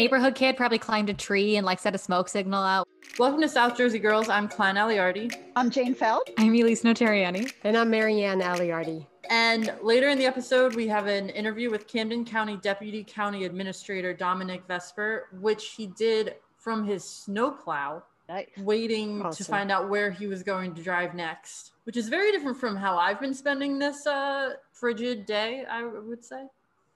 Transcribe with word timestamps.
Neighborhood 0.00 0.34
kid 0.34 0.56
probably 0.56 0.78
climbed 0.78 1.10
a 1.10 1.12
tree 1.12 1.56
and 1.56 1.66
like 1.66 1.78
set 1.78 1.94
a 1.94 1.98
smoke 1.98 2.30
signal 2.30 2.64
out. 2.64 2.88
Welcome 3.18 3.42
to 3.42 3.48
South 3.50 3.76
Jersey 3.76 3.98
Girls. 3.98 4.30
I'm 4.30 4.48
Klein 4.48 4.76
Aliardi. 4.76 5.30
I'm 5.56 5.68
Jane 5.68 5.94
Feld. 5.94 6.22
I'm 6.38 6.54
Elise 6.54 6.84
Notariani. 6.84 7.52
And 7.64 7.76
I'm 7.76 7.90
Marianne 7.90 8.40
Aliardi. 8.40 9.06
And 9.28 9.74
later 9.82 10.08
in 10.08 10.16
the 10.16 10.24
episode, 10.24 10.74
we 10.74 10.88
have 10.88 11.06
an 11.06 11.28
interview 11.28 11.70
with 11.70 11.86
Camden 11.86 12.24
County 12.24 12.56
Deputy 12.56 13.04
County 13.04 13.44
Administrator 13.44 14.14
Dominic 14.14 14.66
Vespe, 14.66 15.20
which 15.38 15.72
he 15.72 15.88
did 15.88 16.36
from 16.56 16.86
his 16.86 17.04
snowplow, 17.04 18.02
Nice. 18.26 18.48
waiting 18.56 19.22
to 19.30 19.44
find 19.44 19.70
out 19.70 19.90
where 19.90 20.10
he 20.10 20.26
was 20.26 20.42
going 20.42 20.74
to 20.76 20.82
drive 20.82 21.14
next, 21.14 21.72
which 21.84 21.98
is 21.98 22.08
very 22.08 22.32
different 22.32 22.56
from 22.56 22.74
how 22.74 22.96
I've 22.96 23.20
been 23.20 23.34
spending 23.34 23.78
this 23.78 24.06
uh, 24.06 24.54
frigid 24.72 25.26
day, 25.26 25.66
I 25.70 25.84
would 25.84 26.24
say, 26.24 26.46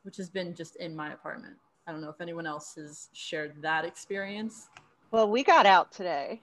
which 0.05 0.17
has 0.17 0.31
been 0.31 0.55
just 0.55 0.77
in 0.77 0.97
my 0.97 1.13
apartment. 1.13 1.57
I 1.87 1.93
don't 1.93 2.01
know 2.01 2.09
if 2.09 2.21
anyone 2.21 2.47
else 2.47 2.75
has 2.77 3.09
shared 3.13 3.61
that 3.61 3.85
experience. 3.85 4.69
Well, 5.11 5.29
we 5.29 5.45
got 5.45 5.67
out 5.67 5.93
today, 5.93 6.41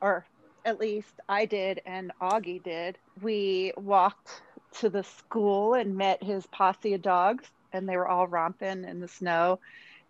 or 0.00 0.26
at 0.64 0.80
least 0.80 1.12
I 1.28 1.46
did 1.46 1.80
and 1.86 2.10
Augie 2.20 2.62
did. 2.62 2.98
We 3.22 3.72
walked 3.76 4.42
to 4.80 4.90
the 4.90 5.04
school 5.04 5.74
and 5.74 5.96
met 5.96 6.22
his 6.22 6.44
posse 6.48 6.94
of 6.94 7.02
dogs, 7.02 7.44
and 7.72 7.88
they 7.88 7.96
were 7.96 8.08
all 8.08 8.26
romping 8.26 8.84
in 8.84 8.98
the 9.00 9.08
snow 9.08 9.60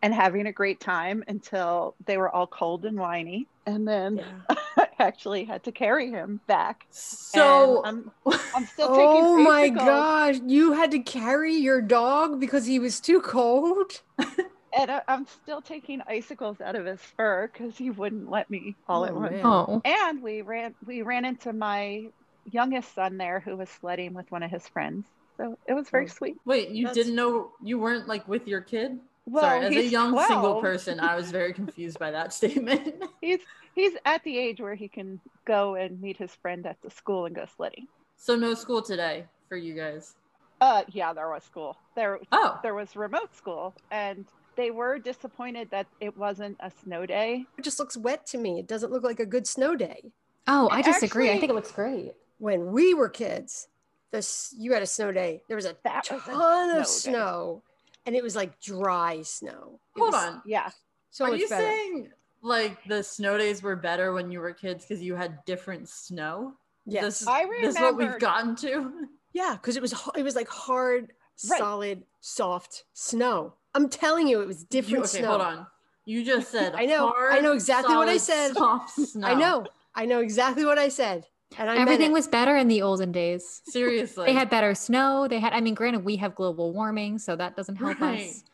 and 0.02 0.14
having 0.14 0.46
a 0.46 0.52
great 0.52 0.80
time 0.80 1.22
until 1.28 1.94
they 2.06 2.16
were 2.16 2.30
all 2.30 2.46
cold 2.46 2.86
and 2.86 2.98
whiny. 2.98 3.46
And 3.66 3.86
then 3.86 4.24
I 4.48 4.88
actually 4.98 5.44
had 5.44 5.64
to 5.64 5.72
carry 5.72 6.10
him 6.10 6.40
back. 6.46 6.86
So 6.90 7.82
I'm, 7.84 8.10
I'm 8.54 8.66
still 8.66 8.88
taking 8.88 9.04
Oh 9.24 9.36
my 9.42 9.68
gosh, 9.68 10.36
you 10.46 10.72
had 10.72 10.90
to 10.92 11.00
carry 11.00 11.54
your 11.54 11.82
dog 11.82 12.40
because 12.40 12.64
he 12.64 12.78
was 12.78 12.98
too 13.00 13.20
cold? 13.20 14.02
And 14.76 14.90
I- 14.90 15.02
I'm 15.08 15.26
still 15.26 15.60
taking 15.62 16.02
icicles 16.06 16.60
out 16.60 16.74
of 16.76 16.84
his 16.86 17.00
fur 17.00 17.48
because 17.52 17.76
he 17.76 17.90
wouldn't 17.90 18.30
let 18.30 18.50
me 18.50 18.74
all 18.88 19.04
at 19.04 19.12
Oh, 19.12 19.14
once. 19.14 19.40
Oh. 19.44 19.82
And 19.84 20.22
we 20.22 20.42
ran 20.42 20.74
we 20.86 21.02
ran 21.02 21.24
into 21.24 21.52
my 21.52 22.06
youngest 22.50 22.94
son 22.94 23.16
there 23.16 23.40
who 23.40 23.56
was 23.56 23.68
sledding 23.68 24.14
with 24.14 24.30
one 24.30 24.42
of 24.42 24.50
his 24.50 24.66
friends. 24.68 25.06
So 25.36 25.58
it 25.66 25.74
was 25.74 25.88
very 25.90 26.04
Oh. 26.06 26.08
sweet. 26.08 26.36
wait, 26.44 26.70
you 26.70 26.86
That's- 26.86 26.94
didn't 27.04 27.14
know 27.16 27.52
you 27.62 27.78
weren't 27.78 28.08
like 28.08 28.26
with 28.28 28.46
your 28.48 28.60
kid? 28.60 28.98
Well, 29.26 29.42
Sorry, 29.42 29.60
as 29.64 29.72
a 29.74 29.80
he's 29.82 29.92
young 29.92 30.18
single 30.26 30.60
person, 30.60 31.00
I 31.00 31.16
was 31.16 31.30
very 31.30 31.54
confused 31.54 31.98
by 31.98 32.10
that 32.10 32.32
statement. 32.38 33.02
He's 33.22 33.40
he's 33.74 33.92
at 34.04 34.22
the 34.24 34.36
age 34.36 34.60
where 34.60 34.74
he 34.74 34.86
can 34.88 35.18
go 35.46 35.76
and 35.76 36.00
meet 36.00 36.16
his 36.18 36.34
friend 36.34 36.66
at 36.66 36.76
the 36.82 36.90
school 36.90 37.24
and 37.26 37.34
go 37.34 37.46
sledding. 37.56 37.86
so 38.16 38.36
no 38.36 38.54
school 38.54 38.82
today 38.82 39.24
for 39.48 39.56
you 39.56 39.72
guys. 39.74 40.14
Uh 40.60 40.82
yeah, 40.88 41.12
there 41.14 41.28
was 41.30 41.42
school. 41.44 41.76
There 41.94 42.18
Oh, 42.32 42.58
there 42.62 42.74
was 42.74 42.94
remote 42.96 43.34
school 43.34 43.72
and 43.90 44.26
they 44.56 44.70
were 44.70 44.98
disappointed 44.98 45.70
that 45.70 45.86
it 46.00 46.16
wasn't 46.16 46.56
a 46.60 46.70
snow 46.70 47.06
day. 47.06 47.46
It 47.58 47.62
just 47.64 47.78
looks 47.78 47.96
wet 47.96 48.26
to 48.26 48.38
me. 48.38 48.58
It 48.58 48.66
doesn't 48.66 48.92
look 48.92 49.02
like 49.02 49.20
a 49.20 49.26
good 49.26 49.46
snow 49.46 49.74
day. 49.76 50.12
Oh, 50.46 50.68
I 50.70 50.82
disagree. 50.82 51.30
I 51.30 51.38
think 51.38 51.50
it 51.50 51.54
looks 51.54 51.72
great. 51.72 52.12
When 52.38 52.72
we 52.72 52.94
were 52.94 53.08
kids, 53.08 53.68
this 54.10 54.54
you 54.58 54.72
had 54.72 54.82
a 54.82 54.86
snow 54.86 55.12
day. 55.12 55.42
There 55.48 55.56
was 55.56 55.64
a 55.66 55.76
That 55.84 56.06
was 56.10 56.22
a 56.22 56.30
ton 56.32 56.70
of 56.78 56.86
snow 56.86 57.12
day. 57.12 57.18
snow, 57.18 57.62
and 58.06 58.14
it 58.16 58.22
was 58.22 58.36
like 58.36 58.60
dry 58.60 59.22
snow. 59.22 59.80
It 59.96 60.00
hold 60.00 60.12
was 60.12 60.22
on. 60.24 60.42
Yeah. 60.44 60.70
So 61.10 61.24
Are 61.24 61.30
much 61.30 61.40
you 61.40 61.48
better. 61.48 61.64
saying 61.64 62.08
like 62.42 62.84
the 62.84 63.02
snow 63.02 63.38
days 63.38 63.62
were 63.62 63.76
better 63.76 64.12
when 64.12 64.30
you 64.30 64.40
were 64.40 64.52
kids 64.52 64.84
because 64.84 65.02
you 65.02 65.14
had 65.14 65.44
different 65.46 65.88
snow? 65.88 66.54
Yes. 66.86 67.20
This, 67.20 67.26
I 67.28 67.46
this 67.62 67.74
is 67.76 67.80
what 67.80 67.96
we've 67.96 68.18
gotten 68.18 68.54
to. 68.56 68.92
Yeah, 69.32 69.56
because 69.60 69.76
it 69.76 69.82
was 69.82 69.94
it 70.16 70.22
was 70.22 70.36
like 70.36 70.48
hard, 70.48 71.12
Right. 71.48 71.58
solid, 71.58 72.02
soft 72.20 72.84
snow. 72.92 73.54
I'm 73.74 73.88
telling 73.88 74.28
you, 74.28 74.40
it 74.40 74.46
was 74.46 74.62
You- 74.62 74.66
different 74.70 75.04
okay, 75.04 75.18
snow. 75.18 75.28
hold 75.28 75.40
on. 75.42 75.66
You 76.06 76.24
just 76.24 76.50
said 76.50 76.74
I 76.76 76.86
know, 76.86 77.12
I 77.16 77.40
know 77.40 77.52
exactly 77.52 77.96
what 77.96 78.08
I 78.08 78.18
said. 78.18 78.54
Soft 78.54 78.90
snow. 78.94 79.26
I 79.26 79.34
know, 79.34 79.66
I 79.94 80.06
know 80.06 80.20
exactly 80.20 80.64
what 80.64 80.78
I 80.78 80.88
said, 80.88 81.26
and 81.56 81.70
I 81.70 81.76
Everything 81.78 82.12
was 82.12 82.28
better 82.28 82.56
in 82.56 82.68
the 82.68 82.82
olden 82.82 83.10
days. 83.12 83.62
Seriously. 83.66 84.26
They 84.26 84.32
had 84.34 84.50
better 84.50 84.74
snow. 84.74 85.26
They 85.28 85.40
had, 85.40 85.52
I 85.52 85.60
mean, 85.60 85.74
granted, 85.74 86.04
we 86.04 86.16
have 86.16 86.34
global 86.34 86.72
warming, 86.72 87.18
so 87.18 87.36
that 87.36 87.56
doesn't 87.56 87.76
help 87.76 88.00
Right. 88.00 88.28
us. 88.28 88.44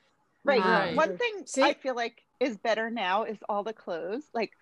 Right. 0.44 0.62
Um, 0.62 0.70
right. 0.70 0.96
One 0.96 1.18
thing 1.18 1.42
See? 1.44 1.62
I 1.62 1.74
feel 1.74 1.94
like 1.94 2.22
is 2.38 2.56
better 2.56 2.88
now 2.88 3.24
is 3.24 3.36
all 3.48 3.62
the 3.62 3.74
clothes. 3.74 4.22
Like 4.32 4.52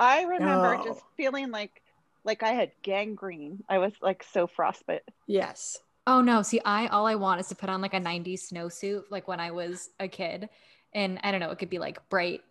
I 0.00 0.22
remember 0.22 0.78
No. 0.78 0.84
just 0.84 1.02
feeling 1.16 1.50
like 1.50 1.82
like 2.24 2.42
I 2.42 2.52
had 2.52 2.72
gangrene. 2.82 3.62
I 3.68 3.78
was 3.78 3.92
like 4.00 4.24
so 4.32 4.46
frostbite. 4.46 5.02
yes. 5.26 5.78
Oh 6.06 6.20
no, 6.20 6.42
see, 6.42 6.60
I 6.64 6.86
all 6.88 7.06
I 7.06 7.16
want 7.16 7.40
is 7.40 7.48
to 7.48 7.56
put 7.56 7.68
on 7.68 7.80
like 7.80 7.94
a 7.94 8.00
90s 8.00 8.50
snowsuit 8.52 9.04
like 9.10 9.26
when 9.26 9.40
I 9.40 9.50
was 9.50 9.90
a 9.98 10.08
kid. 10.08 10.48
And 10.92 11.18
I 11.22 11.30
don't 11.30 11.40
know, 11.40 11.50
it 11.50 11.58
could 11.58 11.68
be 11.70 11.78
like 11.78 12.08
bright 12.08 12.42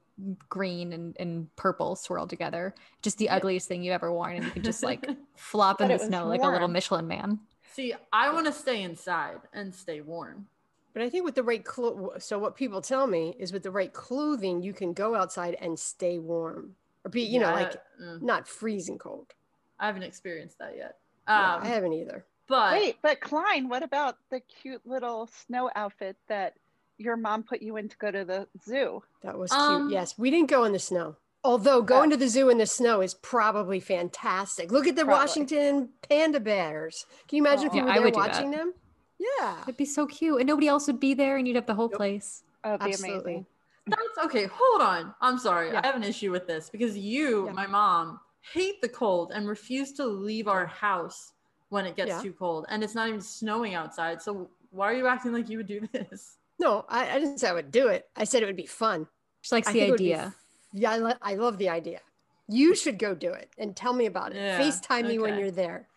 green 0.50 0.94
and, 0.94 1.16
and 1.20 1.54
purple 1.56 1.96
swirled 1.96 2.30
together. 2.30 2.74
Just 3.02 3.18
the 3.18 3.26
Yeah. 3.26 3.36
ugliest 3.38 3.68
thing 3.68 3.84
you've 3.84 3.94
ever 3.94 4.12
worn. 4.12 4.36
And 4.36 4.46
you 4.46 4.52
can 4.52 4.64
just 4.64 4.84
like 4.84 5.08
flop 5.36 5.82
in 5.82 5.88
the 5.88 5.94
it 5.96 6.00
was 6.00 6.08
snow 6.08 6.28
like 6.28 6.44
a 6.44 6.48
little. 6.50 6.68
Michelin 6.68 7.08
man. 7.08 7.40
See, 7.72 7.94
I 8.14 8.32
want 8.34 8.46
to 8.46 8.52
stay 8.54 8.84
inside 8.84 9.40
and 9.54 9.74
stay 9.74 10.02
warm. 10.02 10.48
But 10.94 11.04
I 11.04 11.10
think 11.10 11.26
with 11.26 11.36
the 11.36 11.44
right 11.44 11.64
clo- 11.64 12.14
so 12.20 12.40
what 12.40 12.56
people 12.56 12.82
tell 12.82 13.06
me 13.08 13.36
is 13.38 13.52
with 13.52 13.64
the 13.64 13.72
right 13.72 13.92
clothing, 13.92 14.62
you 14.62 14.74
can 14.74 14.94
go 14.94 15.14
outside 15.16 15.58
and 15.60 15.78
stay 15.78 16.20
warm 16.20 16.76
or 17.04 17.12
be, 17.12 17.22
you 17.24 17.40
know, 17.40 17.52
like 17.52 17.74
mm, 18.02 18.22
not 18.22 18.48
freezing 18.48 18.98
cold. 18.98 19.34
I 19.80 19.88
haven't 19.88 20.04
experienced 20.04 20.58
that 20.60 20.78
yet. 20.78 20.96
Yeah, 21.28 21.56
Um, 21.56 21.64
I 21.64 21.68
haven't 21.68 21.94
either. 21.94 22.26
But 22.48 22.74
Wait, 22.74 22.98
but 23.02 23.20
Klein, 23.22 23.68
what 23.70 23.84
about 23.84 24.18
the 24.30 24.40
cute 24.40 24.82
little 24.86 25.30
snow 25.48 25.70
outfit 25.76 26.16
that 26.28 26.54
your 26.98 27.18
mom 27.18 27.44
put 27.44 27.62
you 27.62 27.78
in 27.78 27.90
to 27.90 27.98
go 27.98 28.12
to 28.12 28.24
the 28.26 28.48
zoo? 28.64 29.02
That 29.24 29.38
was 29.38 29.52
um, 29.52 29.84
cute. 29.88 29.94
Yes, 29.94 30.18
we 30.18 30.30
didn't 30.32 30.50
go 30.50 30.64
in 30.66 30.74
the 30.74 30.80
snow. 30.80 31.16
Although 31.44 31.82
going 31.84 32.08
Oh. 32.08 32.12
to 32.12 32.18
the 32.18 32.28
zoo 32.28 32.50
in 32.50 32.58
the 32.58 32.66
snow 32.66 33.02
is 33.02 33.14
probably 33.14 33.80
fantastic. 33.80 34.72
Look 34.72 34.88
at 34.88 34.96
the 34.96 35.06
Probably. 35.06 35.22
Washington 35.22 35.90
panda 36.10 36.40
bears. 36.40 37.06
Can 37.28 37.38
you 37.38 37.44
imagine 37.44 37.68
if 37.68 37.74
you 37.74 37.82
Yeah, 37.82 37.86
were 37.86 37.92
I 37.92 37.94
there 37.96 38.04
would 38.04 38.16
watching 38.16 38.50
them? 38.52 38.74
Yeah. 39.20 39.62
It'd 39.64 39.78
be 39.78 39.86
so 39.86 40.08
cute. 40.08 40.40
And 40.42 40.48
nobody 40.48 40.68
else 40.68 40.88
would 40.88 41.00
be 41.00 41.14
there 41.14 41.38
and 41.38 41.48
you'd 41.48 41.56
have 41.56 41.68
the 41.68 41.76
whole 41.76 41.90
Nope. 41.90 41.98
place. 41.98 42.44
Oh, 42.64 42.78
be 42.80 42.86
Absolutely. 42.86 43.20
amazing. 43.34 43.46
That's 43.88 44.18
okay. 44.26 44.48
Hold 44.52 44.82
on. 44.82 45.14
I'm 45.22 45.38
sorry. 45.38 45.68
Yeah. 45.72 45.82
I 45.84 45.86
have 45.86 45.96
an 45.96 46.04
issue 46.04 46.32
with 46.32 46.48
this 46.48 46.72
because 46.72 46.98
you, 46.98 47.46
Yeah. 47.46 47.52
my 47.52 47.68
mom, 47.68 48.20
hate 48.52 48.82
the 48.82 48.90
cold 48.90 49.32
and 49.32 49.48
refuse 49.48 49.94
to 49.94 50.06
leave 50.06 50.48
our 50.48 50.66
house 50.66 51.34
when 51.76 51.86
it 51.86 51.96
gets 51.98 52.08
Yeah. 52.08 52.22
too 52.22 52.32
cold. 52.32 52.66
And 52.70 52.82
it's 52.86 52.96
not 52.96 53.10
even 53.10 53.20
snowing 53.20 53.74
outside. 53.76 54.22
So 54.22 54.50
why 54.72 54.90
are 54.92 54.96
you 54.96 55.08
acting 55.08 55.34
like 55.34 55.50
you 55.50 55.58
would 55.58 55.68
do 55.68 55.82
this? 55.92 56.38
No, 56.58 56.86
I, 56.88 57.10
I 57.16 57.20
didn't 57.20 57.38
say 57.40 57.50
I 57.50 57.54
would 57.54 57.70
do 57.70 57.90
it. 57.90 58.08
I 58.16 58.24
said 58.24 58.42
it 58.42 58.46
would 58.46 58.56
be 58.56 58.66
fun. 58.66 59.08
She 59.42 59.54
likes 59.54 59.68
I 59.68 59.74
the 59.74 59.80
think 59.80 59.88
it 59.90 59.92
would 59.92 59.98
be 60.00 60.14
idea. 60.16 60.34
yeah, 60.72 60.92
I, 60.92 60.98
lo- 60.98 61.20
I 61.22 61.36
love 61.36 61.58
the 61.58 61.68
idea. 61.68 62.00
You 62.48 62.76
should 62.76 62.98
go 62.98 63.14
do 63.14 63.34
it 63.34 63.50
and 63.58 63.76
tell 63.76 63.92
me 63.94 64.06
about 64.06 64.32
it. 64.32 64.38
Yeah, 64.38 64.60
FaceTime 64.60 65.08
me 65.08 65.20
when 65.20 65.38
you're 65.38 65.52
there. 65.52 65.88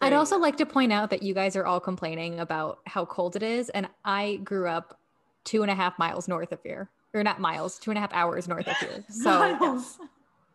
I'd 0.00 0.12
also 0.14 0.38
like 0.38 0.56
to 0.56 0.66
point 0.66 0.90
out 0.92 1.10
that 1.10 1.22
you 1.22 1.34
guys 1.34 1.54
are 1.56 1.66
all 1.66 1.80
complaining 1.80 2.40
about 2.40 2.78
how 2.86 3.04
cold 3.04 3.36
it 3.36 3.42
is. 3.42 3.68
And 3.70 3.88
I 4.04 4.36
grew 4.42 4.68
up 4.68 4.98
two 5.44 5.60
and 5.62 5.70
a 5.70 5.74
half 5.74 5.98
miles 5.98 6.28
north 6.28 6.50
of 6.52 6.62
here. 6.62 6.88
Or 7.14 7.22
not 7.22 7.40
miles, 7.40 7.78
two 7.78 7.90
and 7.90 7.98
a 7.98 8.00
half 8.00 8.12
hours 8.12 8.46
north 8.48 8.68
of 8.68 8.76
here. 8.76 9.04
So 9.10 9.30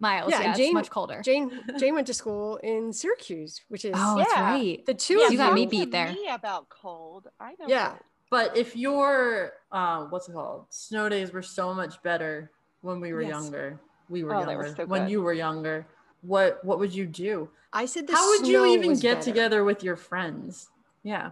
Miles. 0.02 0.22
miles, 0.22 0.32
Yeah, 0.32 0.38
yeah, 0.40 0.44
and 0.44 0.50
it's 0.52 0.58
Jane- 0.60 0.74
much 0.74 0.90
colder. 0.90 1.22
Jane 1.24 1.52
Jane 1.80 1.94
went 1.94 2.08
to 2.08 2.14
school 2.14 2.58
in 2.58 2.92
Syracuse, 2.92 3.62
which 3.70 3.86
is 3.86 3.94
oh, 3.96 4.18
that's 4.18 4.32
Yeah. 4.34 4.42
right. 4.52 4.86
the 4.86 4.94
two 4.94 5.20
Yeah, 5.20 5.26
of 5.28 5.32
you 5.32 5.38
got 5.38 5.54
me 5.54 5.66
beat 5.68 5.92
there. 5.92 6.12
Me 6.12 6.28
about 6.30 6.68
cold. 6.70 7.28
I 7.40 7.52
know. 7.60 7.68
Yeah. 7.68 7.94
But 8.30 8.58
if 8.58 8.76
your 8.76 9.54
uh, 9.72 10.06
what's 10.06 10.28
it 10.30 10.34
called? 10.34 10.66
Snow 10.70 11.08
days 11.10 11.32
were 11.32 11.42
so 11.44 11.74
much 11.74 12.02
better 12.02 12.52
when 12.82 13.00
we 13.00 13.14
were 13.14 13.22
Yes. 13.22 13.30
younger. 13.32 13.80
We 14.10 14.24
were 14.24 14.36
Oh, 14.36 14.46
they 14.46 14.56
were 14.56 14.66
younger. 14.66 14.84
so 14.84 14.86
when 14.88 15.08
you 15.08 15.22
were 15.22 15.34
younger. 15.34 15.86
What 16.22 16.64
what 16.64 16.80
would 16.80 16.94
you 16.94 17.06
do? 17.06 17.50
I 17.74 17.86
said 17.86 18.08
the 18.08 18.14
How 18.14 18.28
would 18.30 18.46
you 18.48 18.66
even 18.68 18.94
get 19.00 19.16
better. 19.20 19.26
together 19.26 19.64
with 19.64 19.84
your 19.84 19.96
friends? 19.96 20.70
Yeah. 21.04 21.32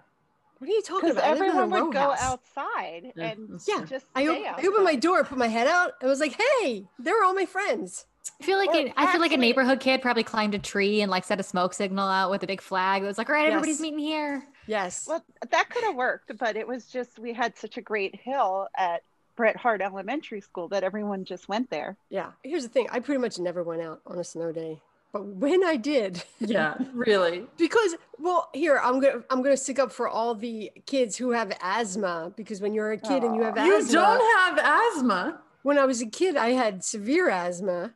What 0.60 0.70
are 0.70 0.74
you 0.74 0.82
talking 0.82 1.10
about? 1.10 1.24
I 1.24 1.34
live 1.34 1.38
in 1.42 1.44
a 1.46 1.48
everyone 1.50 1.70
would 1.86 1.94
go 1.94 2.00
house. 2.00 2.22
outside 2.22 3.14
Yeah, 3.16 3.32
and 3.32 3.62
Yeah, 3.68 3.86
just 3.86 4.06
I, 4.14 4.24
stay 4.26 4.46
I 4.46 4.62
opened 4.68 4.84
my 4.84 4.96
door, 4.96 5.24
put 5.24 5.38
my 5.38 5.48
head 5.48 5.68
out, 5.68 5.94
and 6.02 6.10
was 6.10 6.20
like, 6.20 6.40
"Hey, 6.62 6.86
they're 7.00 7.24
all 7.24 7.34
my 7.34 7.46
friends." 7.46 8.06
I 8.42 8.44
feel 8.44 8.58
like 8.58 8.70
Or 8.70 8.76
it, 8.76 8.94
I 8.96 9.12
feel 9.12 9.22
like 9.22 9.32
a 9.32 9.38
neighborhood 9.38 9.80
kid 9.80 10.02
probably 10.02 10.24
climbed 10.24 10.54
a 10.54 10.60
tree 10.60 11.02
and 11.02 11.10
like 11.10 11.24
set 11.24 11.40
a 11.40 11.44
smoke 11.44 11.74
signal 11.74 12.08
out 12.08 12.30
with 12.30 12.44
a 12.44 12.48
big 12.48 12.62
flag. 12.62 13.04
It 13.04 13.06
was 13.06 13.18
like, 13.18 13.30
all 13.30 13.36
right, 13.36 13.48
everybody's 13.48 13.82
meeting 13.82 14.00
here. 14.00 14.44
Yes. 14.68 15.06
Well, 15.08 15.24
that 15.50 15.70
could 15.70 15.84
have 15.84 15.96
worked, 15.96 16.38
but 16.38 16.56
it 16.56 16.68
was 16.68 16.86
just 16.86 17.18
we 17.20 17.34
had 17.34 17.58
such 17.58 17.78
a 17.78 17.82
great 17.82 18.16
hill 18.16 18.68
at 18.78 19.02
Bret 19.36 19.56
Harte 19.56 19.82
Elementary 19.82 20.42
School 20.42 20.68
that 20.70 20.84
everyone 20.84 21.24
just 21.26 21.48
went 21.50 21.70
there. 21.70 21.96
yeah. 22.10 22.32
Here's 22.44 22.64
the 22.64 22.70
thing: 22.70 22.88
I 22.92 23.00
pretty 23.00 23.20
much 23.20 23.40
never 23.40 23.64
went 23.64 23.82
out 23.82 24.02
on 24.06 24.20
a 24.20 24.24
snow 24.24 24.52
day, 24.52 24.82
but 25.12 25.26
when 25.26 25.64
I 25.64 25.76
did, 25.76 26.24
Yeah, 26.40 26.76
really. 26.94 27.46
because 27.58 27.96
well, 28.20 28.50
here 28.54 28.80
I'm 28.84 29.00
gonna 29.00 29.24
I'm 29.30 29.42
gonna 29.42 29.58
stick 29.58 29.80
up 29.80 29.92
for 29.92 30.08
all 30.08 30.36
the 30.36 30.72
kids 30.86 31.16
who 31.18 31.32
have 31.32 31.52
asthma 31.62 32.32
because 32.36 32.62
when 32.62 32.74
you're 32.74 32.92
a 32.92 32.98
kid 32.98 33.24
and 33.24 33.36
you 33.36 33.44
have. 33.44 33.58
You 33.58 33.78
asthma, 33.78 33.94
don't 33.94 34.38
have 34.38 34.60
asthma. 34.60 35.42
when 35.64 35.78
I 35.78 35.86
was 35.86 36.02
a 36.02 36.06
kid, 36.08 36.36
I 36.38 36.50
had 36.50 36.84
severe 36.84 37.30
asthma. 37.30 37.94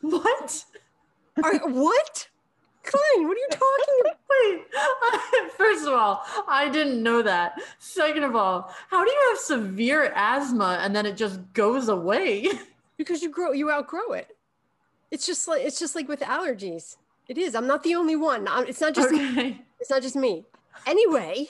What? 0.00 0.64
Are, 1.42 1.58
what? 1.70 2.28
Klein, 2.84 3.28
what 3.28 3.36
are 3.36 3.40
you 3.40 3.48
talking 3.50 4.00
about? 4.00 4.16
Wait. 4.30 5.52
First 5.56 5.86
of 5.86 5.94
all, 5.94 6.22
I 6.48 6.68
didn't 6.68 7.00
know 7.02 7.22
that. 7.22 7.60
Second 7.78 8.24
of 8.24 8.34
all, 8.34 8.74
how 8.90 9.04
do 9.04 9.10
you 9.10 9.28
have 9.30 9.38
severe 9.38 10.12
asthma 10.16 10.78
and 10.82 10.94
then 10.94 11.06
it 11.06 11.16
just 11.16 11.40
goes 11.52 11.88
away? 11.88 12.48
because 12.98 13.22
you 13.22 13.30
grow 13.30 13.52
you 13.52 13.70
outgrow 13.70 14.12
it. 14.12 14.36
It's 15.12 15.26
just 15.26 15.46
like 15.46 15.62
it's 15.62 15.78
just 15.78 15.94
like 15.94 16.08
with 16.08 16.20
allergies. 16.20 16.96
It 17.28 17.38
is. 17.38 17.54
I'm 17.54 17.66
not 17.68 17.82
the 17.84 17.94
only 17.94 18.16
one. 18.16 18.48
I'm- 18.48 18.66
It's 18.66 18.80
not 18.80 18.94
just 18.94 19.10
me. 19.12 19.62
It's 19.80 19.90
not 19.90 20.00
just 20.02 20.16
me. 20.16 20.44
Anyway, 20.86 21.48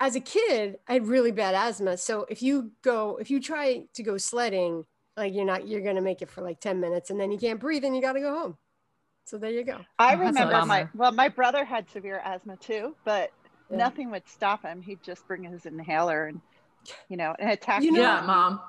as 0.00 0.14
a 0.16 0.20
kid, 0.20 0.78
I 0.88 0.94
had 0.94 1.06
really 1.06 1.30
bad 1.32 1.54
asthma. 1.54 1.96
So 1.96 2.26
if 2.28 2.42
you 2.42 2.72
go, 2.82 3.16
if 3.20 3.30
you 3.30 3.40
try 3.40 3.84
to 3.94 4.02
go 4.02 4.18
sledding, 4.18 4.84
like 5.16 5.32
you're 5.34 5.44
not, 5.44 5.66
you're 5.68 5.80
gonna 5.80 6.00
make 6.02 6.20
it 6.22 6.28
for 6.30 6.42
like 6.42 6.60
10 6.60 6.80
minutes 6.80 7.10
and 7.10 7.18
then 7.20 7.30
you 7.32 7.38
can't 7.38 7.58
breathe 7.60 7.84
and 7.84 7.94
you 7.96 8.02
gotta 8.02 8.20
go 8.20 8.32
home. 8.38 8.56
So 9.24 9.38
there 9.38 9.50
you 9.50 9.62
go. 9.64 9.78
I 9.98 10.14
Oh, 10.14 10.18
remember 10.18 10.64
my 10.66 10.88
well, 10.94 11.12
my 11.12 11.28
brother 11.28 11.64
had 11.64 11.88
severe 11.90 12.20
asthma 12.24 12.56
too, 12.56 12.94
but 13.04 13.30
Yeah. 13.70 13.76
nothing 13.76 14.10
would 14.10 14.26
stop 14.28 14.62
him. 14.64 14.82
He'd 14.82 15.02
just 15.02 15.26
bring 15.28 15.44
his 15.44 15.64
inhaler 15.66 16.26
and 16.26 16.40
you 17.08 17.16
know, 17.16 17.34
and 17.38 17.50
attack 17.50 17.82
You 17.82 17.92
know- 17.92 18.00
yeah, 18.02 18.22
mom. 18.26 18.60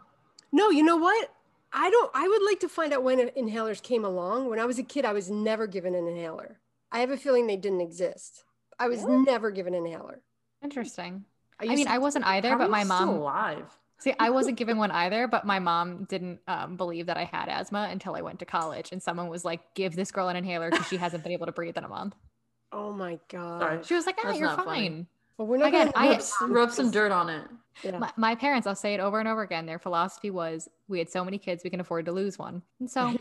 No, 0.51 0.69
you 0.69 0.83
know 0.83 0.97
what? 0.97 1.29
I 1.71 1.89
don't, 1.89 2.11
I 2.13 2.27
would 2.27 2.41
like 2.43 2.59
to 2.61 2.69
find 2.69 2.93
out 2.93 3.03
when 3.03 3.19
inhalers 3.29 3.81
came 3.81 4.03
along. 4.03 4.49
When 4.49 4.59
I 4.59 4.65
was 4.65 4.79
a 4.79 4.83
kid, 4.83 5.05
I 5.05 5.13
was 5.13 5.29
never 5.29 5.67
given 5.67 5.93
an 5.95 6.07
inhaler. 6.07 6.59
I 6.91 6.99
have 6.99 7.11
a 7.11 7.17
feeling 7.17 7.45
they 7.47 7.57
didn't 7.57 7.81
exist. 7.81 8.43
I 8.79 8.87
was 8.87 9.03
Really? 9.03 9.23
never 9.23 9.51
given 9.51 9.73
an 9.75 9.85
inhaler. 9.85 10.21
Interesting. 10.63 11.25
I 11.59 11.65
used 11.65 11.75
mean, 11.75 11.87
I 11.87 11.97
wasn't 11.99 12.25
either, 12.25 12.55
but 12.57 12.69
my 12.71 12.79
you 12.79 12.85
still 12.85 12.97
mom. 13.05 13.09
alive. 13.09 13.77
See, 13.99 14.13
I 14.17 14.29
wasn't 14.29 14.57
given 14.61 14.77
one 14.77 14.91
either, 14.91 15.27
but 15.27 15.45
my 15.45 15.59
mom 15.59 16.05
didn't 16.05 16.39
um, 16.47 16.77
believe 16.77 17.05
that 17.07 17.17
I 17.17 17.25
had 17.25 17.49
asthma 17.49 17.89
until 17.91 18.15
I 18.15 18.21
went 18.21 18.39
to 18.39 18.45
college, 18.45 18.91
and 18.91 19.03
someone 19.03 19.27
was 19.27 19.43
like, 19.45 19.73
"Give 19.75 19.93
this 19.95 20.09
girl 20.11 20.29
an 20.29 20.37
inhaler 20.37 20.71
because 20.71 20.87
she 20.87 20.97
hasn't 20.97 21.21
been 21.23 21.33
able 21.33 21.45
to 21.47 21.51
breathe 21.51 21.77
in 21.77 21.83
a 21.83 21.89
month." 21.89 22.15
Oh 22.71 22.93
my 22.93 23.19
God. 23.29 23.61
Sorry. 23.61 23.79
She 23.83 23.95
was 23.95 24.05
like, 24.05 24.17
"Ah, 24.19 24.27
That's 24.27 24.37
you're 24.39 24.49
fine." 24.49 24.65
funny. 24.65 25.05
Fine." 25.39 25.47
Well, 25.47 25.47
we're 25.47 25.57
not 25.57 25.69
Again, 25.69 25.91
gonna 25.93 26.07
I- 26.07 26.17
Rub, 26.41 26.49
rub 26.51 26.71
some 26.71 26.91
dirt 26.91 27.11
on 27.11 27.29
it. 27.29 27.47
Yeah. 27.83 27.97
My, 27.97 28.11
my 28.17 28.35
parents, 28.35 28.67
I'll 28.67 28.75
say 28.75 28.93
it 28.93 28.99
over 28.99 29.19
and 29.19 29.27
over 29.27 29.41
again. 29.41 29.65
Their 29.65 29.79
philosophy 29.79 30.29
was, 30.31 30.67
"We 30.87 30.99
had 30.99 31.09
so 31.09 31.23
many 31.23 31.37
kids, 31.37 31.63
we 31.63 31.69
can 31.69 31.79
afford 31.79 32.05
to 32.05 32.11
lose 32.11 32.37
one." 32.37 32.61
And 32.79 32.89
so. 32.89 33.15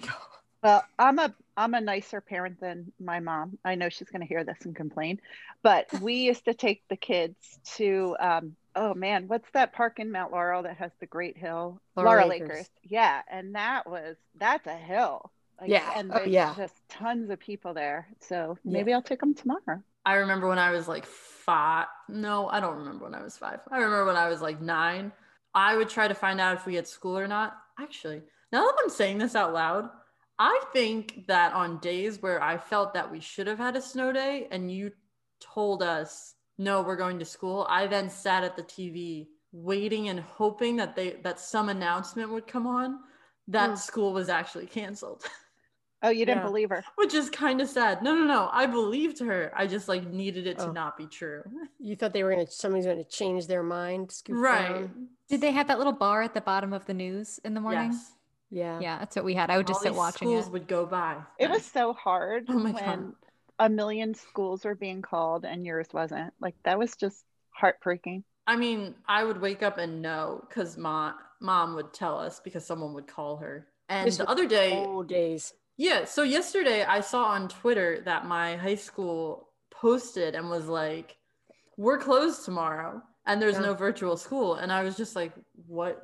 Well, 0.60 0.84
I'm 0.98 1.20
a 1.20 1.32
I'm 1.56 1.74
a 1.74 1.80
nicer 1.80 2.20
parent 2.20 2.58
than 2.60 2.92
my 2.98 3.20
mom. 3.20 3.58
I 3.64 3.76
know 3.76 3.88
she's 3.88 4.08
going 4.10 4.22
to 4.22 4.26
hear 4.26 4.42
this 4.42 4.58
and 4.64 4.74
complain, 4.74 5.20
but 5.62 5.86
we 6.00 6.14
used 6.30 6.46
to 6.46 6.54
take 6.54 6.82
the 6.88 6.96
kids 6.96 7.36
to 7.76 8.16
um, 8.18 8.56
oh 8.74 8.92
man, 8.94 9.28
what's 9.28 9.48
that 9.52 9.72
park 9.72 10.00
in 10.00 10.10
Mount 10.10 10.32
Laurel 10.32 10.64
that 10.64 10.76
has 10.78 10.90
the 10.98 11.06
Great 11.06 11.36
Hill? 11.38 11.80
Laurel 11.96 12.10
Laurel 12.12 12.32
Acres. 12.32 12.50
Acres. 12.50 12.70
Yeah, 12.82 13.22
and 13.30 13.54
that 13.54 13.88
was 13.88 14.16
that's 14.36 14.66
a 14.66 14.74
hill. 14.74 15.30
Like, 15.60 15.70
Yeah, 15.70 15.92
and 15.94 16.10
oh, 16.10 16.14
there's 16.18 16.28
yeah. 16.28 16.54
just 16.56 16.74
tons 16.88 17.30
of 17.30 17.38
people 17.38 17.72
there. 17.72 18.08
So 18.20 18.58
Yeah. 18.64 18.72
maybe 18.72 18.92
I'll 18.92 19.00
take 19.02 19.20
them 19.20 19.34
tomorrow. 19.34 19.80
I 20.04 20.14
remember 20.14 20.48
when 20.48 20.58
I 20.58 20.72
was 20.72 20.88
like 20.88 21.06
five. 21.48 21.86
No, 22.10 22.48
I 22.48 22.60
don't 22.60 22.76
remember 22.76 23.04
when 23.06 23.14
I 23.14 23.22
was 23.22 23.38
five. 23.38 23.60
I 23.70 23.76
remember 23.78 24.04
when 24.04 24.16
I 24.16 24.28
was 24.28 24.42
like 24.42 24.60
nine. 24.60 25.12
I 25.54 25.76
would 25.76 25.88
try 25.88 26.06
to 26.06 26.14
find 26.14 26.40
out 26.42 26.56
if 26.56 26.66
we 26.66 26.74
had 26.74 26.86
school 26.86 27.18
or 27.18 27.26
not. 27.26 27.56
Actually, 27.80 28.20
now 28.52 28.64
that 28.64 28.74
I'm 28.82 28.90
saying 28.90 29.16
this 29.16 29.34
out 29.34 29.54
loud, 29.54 29.88
I 30.38 30.60
think 30.74 31.26
that 31.26 31.54
on 31.54 31.78
days 31.78 32.20
where 32.20 32.42
I 32.42 32.58
felt 32.58 32.92
that 32.92 33.10
we 33.10 33.18
should 33.20 33.46
have 33.46 33.56
had 33.58 33.76
a 33.76 33.80
snow 33.82 34.12
day 34.12 34.46
and 34.50 34.70
you 34.70 34.92
told 35.40 35.82
us, 35.82 36.34
no, 36.58 36.82
we're 36.82 36.96
going 36.96 37.18
to 37.18 37.24
school, 37.24 37.66
I 37.70 37.86
then 37.86 38.10
sat 38.10 38.44
at 38.44 38.54
the 38.54 38.62
TV 38.62 39.28
waiting 39.52 40.10
and 40.10 40.20
hoping 40.20 40.76
that 40.76 40.94
they 40.94 41.16
that 41.24 41.40
some 41.40 41.70
announcement 41.70 42.30
would 42.30 42.46
come 42.46 42.66
on 42.66 42.98
that 43.48 43.70
Hmm. 43.70 43.76
school 43.76 44.12
was 44.12 44.28
actually 44.28 44.66
canceled. 44.66 45.24
Oh, 46.02 46.10
you 46.10 46.24
didn't 46.24 46.42
Yeah. 46.42 46.46
believe 46.46 46.68
her. 46.70 46.84
Which 46.94 47.12
is 47.14 47.28
kind 47.28 47.60
of 47.60 47.68
sad. 47.68 48.02
No, 48.02 48.14
no, 48.14 48.24
no. 48.24 48.48
I 48.52 48.66
believed 48.66 49.18
her. 49.20 49.52
I 49.56 49.66
just 49.66 49.88
like 49.88 50.06
needed 50.06 50.46
it 50.46 50.58
to 50.58 50.68
Oh. 50.68 50.72
not 50.72 50.96
be 50.96 51.06
true. 51.06 51.42
You 51.80 51.96
thought 51.96 52.12
they 52.12 52.22
were 52.24 52.30
gonna 52.30 52.46
somebody's 52.46 52.86
gonna 52.86 53.04
change 53.04 53.46
their 53.46 53.62
mind, 53.62 54.10
scoop 54.12 54.36
Right. 54.36 54.68
down. 54.80 55.08
did 55.28 55.40
they 55.40 55.50
have 55.52 55.66
that 55.68 55.78
little 55.78 55.92
bar 55.92 56.22
at 56.22 56.34
the 56.34 56.40
bottom 56.40 56.72
of 56.72 56.86
the 56.86 56.94
news 56.94 57.38
in 57.44 57.54
the 57.54 57.60
morning? 57.60 57.92
Yes. 57.92 58.12
Yeah. 58.50 58.80
Yeah, 58.80 58.98
that's 58.98 59.14
what 59.16 59.24
we 59.24 59.34
had. 59.34 59.50
I 59.50 59.56
would 59.58 59.66
just 59.66 59.78
All 59.78 59.82
sit 59.82 59.88
these 59.90 59.98
watching 59.98 60.28
schools 60.28 60.46
it. 60.46 60.52
would 60.52 60.68
go 60.68 60.86
by. 60.86 61.16
It 61.38 61.50
was 61.50 61.64
so 61.64 61.92
hard 61.92 62.46
Oh 62.48 62.54
my 62.54 62.70
when 62.72 62.84
god. 62.84 63.14
a 63.58 63.68
million 63.68 64.14
schools 64.14 64.64
were 64.64 64.74
being 64.74 65.02
called 65.02 65.44
and 65.44 65.66
yours 65.66 65.88
wasn't. 65.92 66.32
Like 66.40 66.54
that 66.62 66.78
was 66.78 66.94
just 66.96 67.24
heartbreaking. 67.50 68.24
I 68.46 68.56
mean, 68.56 68.94
I 69.06 69.24
would 69.24 69.40
wake 69.40 69.62
up 69.62 69.78
and 69.78 70.00
know 70.00 70.44
because 70.48 70.76
mom 70.78 71.14
mom 71.40 71.74
would 71.74 71.92
tell 71.92 72.18
us 72.18 72.40
because 72.40 72.64
someone 72.64 72.94
would 72.94 73.06
call 73.06 73.36
her. 73.38 73.66
And 73.88 74.06
This 74.06 74.16
the 74.16 74.28
other 74.28 74.46
day, 74.46 74.84
Old 74.84 75.08
days. 75.08 75.52
Yeah. 75.78 76.04
So 76.04 76.22
yesterday, 76.24 76.84
I 76.84 77.00
saw 77.00 77.24
on 77.24 77.48
Twitter 77.48 78.02
that 78.04 78.26
my 78.26 78.56
high 78.56 78.74
school 78.74 79.48
posted 79.70 80.34
and 80.34 80.50
was 80.50 80.66
like, 80.66 81.16
"We're 81.78 81.98
closed 81.98 82.44
tomorrow, 82.44 83.00
and 83.24 83.40
there's 83.40 83.54
Yeah. 83.54 83.62
no 83.70 83.74
virtual 83.74 84.16
school." 84.18 84.54
And 84.56 84.70
I 84.70 84.82
was 84.82 84.96
just 84.96 85.16
like, 85.16 85.32
"What 85.66 86.02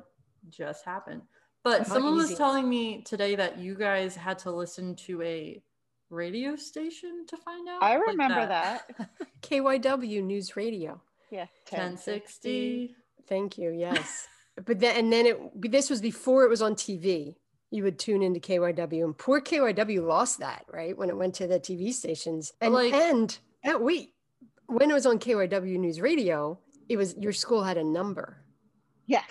just 0.49 0.83
happened?" 0.85 1.21
But 1.63 1.79
How 1.87 1.93
someone 1.95 2.15
was 2.15 2.35
telling 2.35 2.67
me 2.69 3.01
today 3.03 3.35
that 3.35 3.57
you 3.59 3.75
guys 3.75 4.15
had 4.15 4.39
to 4.39 4.51
listen 4.51 4.95
to 5.07 5.21
a 5.21 5.61
radio 6.09 6.55
station 6.55 7.25
to 7.27 7.35
find 7.37 7.67
out. 7.67 7.81
I 7.83 7.97
Like 7.97 8.07
remember 8.07 8.45
that. 8.47 9.09
KYW 9.41 10.23
News 10.23 10.55
Radio. 10.55 11.01
Yeah. 11.31 11.47
1060. 11.69 12.95
Thank 13.27 13.57
you. 13.57 13.71
Yes. 13.71 14.27
but 14.63 14.79
then 14.79 14.95
and 14.95 15.11
then 15.11 15.25
it 15.25 15.37
this 15.71 15.89
was 15.89 15.99
before 16.01 16.43
it 16.45 16.49
was 16.49 16.61
on 16.61 16.75
TV. 16.75 17.35
You 17.71 17.83
would 17.83 17.99
tune 17.99 18.21
into 18.23 18.39
KYW 18.39 19.03
and 19.03 19.17
poor 19.17 19.41
KYW 19.41 20.05
lost 20.05 20.39
that, 20.39 20.65
right? 20.71 20.97
When 20.97 21.09
it 21.09 21.17
went 21.17 21.35
to 21.35 21.47
the 21.47 21.59
TV 21.59 21.91
stations. 21.93 22.53
And 22.61 22.73
Like- 22.73 22.93
and 22.93 23.37
and 23.63 23.81
wait, 23.81 24.13
when 24.67 24.89
it 24.91 24.93
was 24.93 25.05
on 25.05 25.19
KYW 25.19 25.77
News 25.79 25.99
Radio, 25.99 26.59
it 26.87 26.97
was 26.97 27.15
your 27.17 27.33
school 27.33 27.63
had 27.63 27.77
a 27.77 27.83
number. 27.83 28.43
Yes. 29.07 29.25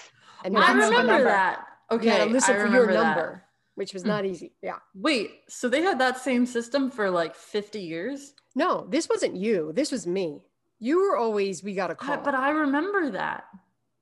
And 0.45 0.55
you 0.55 0.61
I 0.61 0.73
remember 0.73 1.03
number. 1.07 1.25
that. 1.25 1.65
Okay, 1.91 2.25
You 2.27 2.33
listen 2.33 2.57
I 2.57 2.59
for 2.59 2.65
your 2.67 2.83
remember 2.87 2.93
that. 2.95 3.03
number, 3.17 3.45
which 3.77 3.93
was 3.95 4.03
Hmm. 4.03 4.09
not 4.09 4.25
easy. 4.27 4.53
Yeah. 4.63 4.79
Wait, 4.95 5.31
so 5.49 5.69
they 5.69 5.83
had 5.83 5.99
that 6.01 6.19
same 6.19 6.45
system 6.47 6.91
for 6.91 7.11
like 7.11 7.35
50 7.35 7.81
years? 7.81 8.35
No, 8.55 8.87
this 8.89 9.09
wasn't 9.09 9.37
you. 9.37 9.73
This 9.75 9.91
was 9.93 10.07
me. 10.07 10.43
You 10.81 10.99
were 11.01 11.17
always 11.17 11.63
we 11.63 11.75
got 11.75 11.91
a 11.91 11.95
call. 11.95 12.19
but 12.19 12.35
I 12.35 12.51
remember 12.51 13.11
that. 13.11 13.45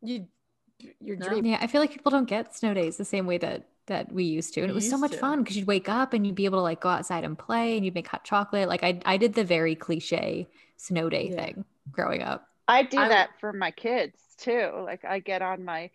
you 0.01 0.27
your 0.99 1.17
No. 1.17 1.29
dream. 1.29 1.47
Yeah, 1.47 1.59
I 1.61 1.69
feel 1.69 1.81
like 1.81 1.93
people 1.93 2.11
don't 2.11 2.29
get 2.29 2.57
snow 2.57 2.75
days 2.75 2.97
the 2.97 3.05
same 3.05 3.25
way 3.27 3.39
that 3.39 3.69
that 3.87 4.13
we 4.13 4.25
used 4.25 4.55
to. 4.55 4.61
And 4.61 4.69
We 4.69 4.73
it 4.73 4.75
was 4.75 4.89
so 4.89 4.97
much 4.99 5.13
to. 5.13 5.19
fun 5.19 5.43
because 5.43 5.57
you'd 5.57 5.67
wake 5.67 5.89
up 5.89 6.13
and 6.13 6.27
you'd 6.27 6.35
be 6.37 6.45
able 6.45 6.59
to 6.59 6.63
like 6.63 6.81
go 6.81 6.89
outside 6.89 7.25
and 7.25 7.39
play 7.39 7.77
and 7.77 7.85
you'd 7.85 7.95
make 7.95 8.09
hot 8.09 8.25
chocolate. 8.25 8.69
Like 8.69 8.83
I 8.85 9.01
I 9.05 9.17
did 9.17 9.35
the 9.35 9.45
very 9.45 9.75
cliche 9.75 10.49
snow 10.77 11.09
day 11.09 11.29
Yeah. 11.31 11.45
thing 11.45 11.65
growing 11.91 12.23
up. 12.23 12.49
I 12.69 12.85
do 12.85 12.99
I- 12.99 13.09
that 13.09 13.31
for 13.41 13.53
my 13.53 13.71
kids 13.71 14.19
too. 14.39 14.71
Like 14.85 15.05
I 15.05 15.19
get 15.19 15.43
on 15.43 15.65
my 15.65 15.91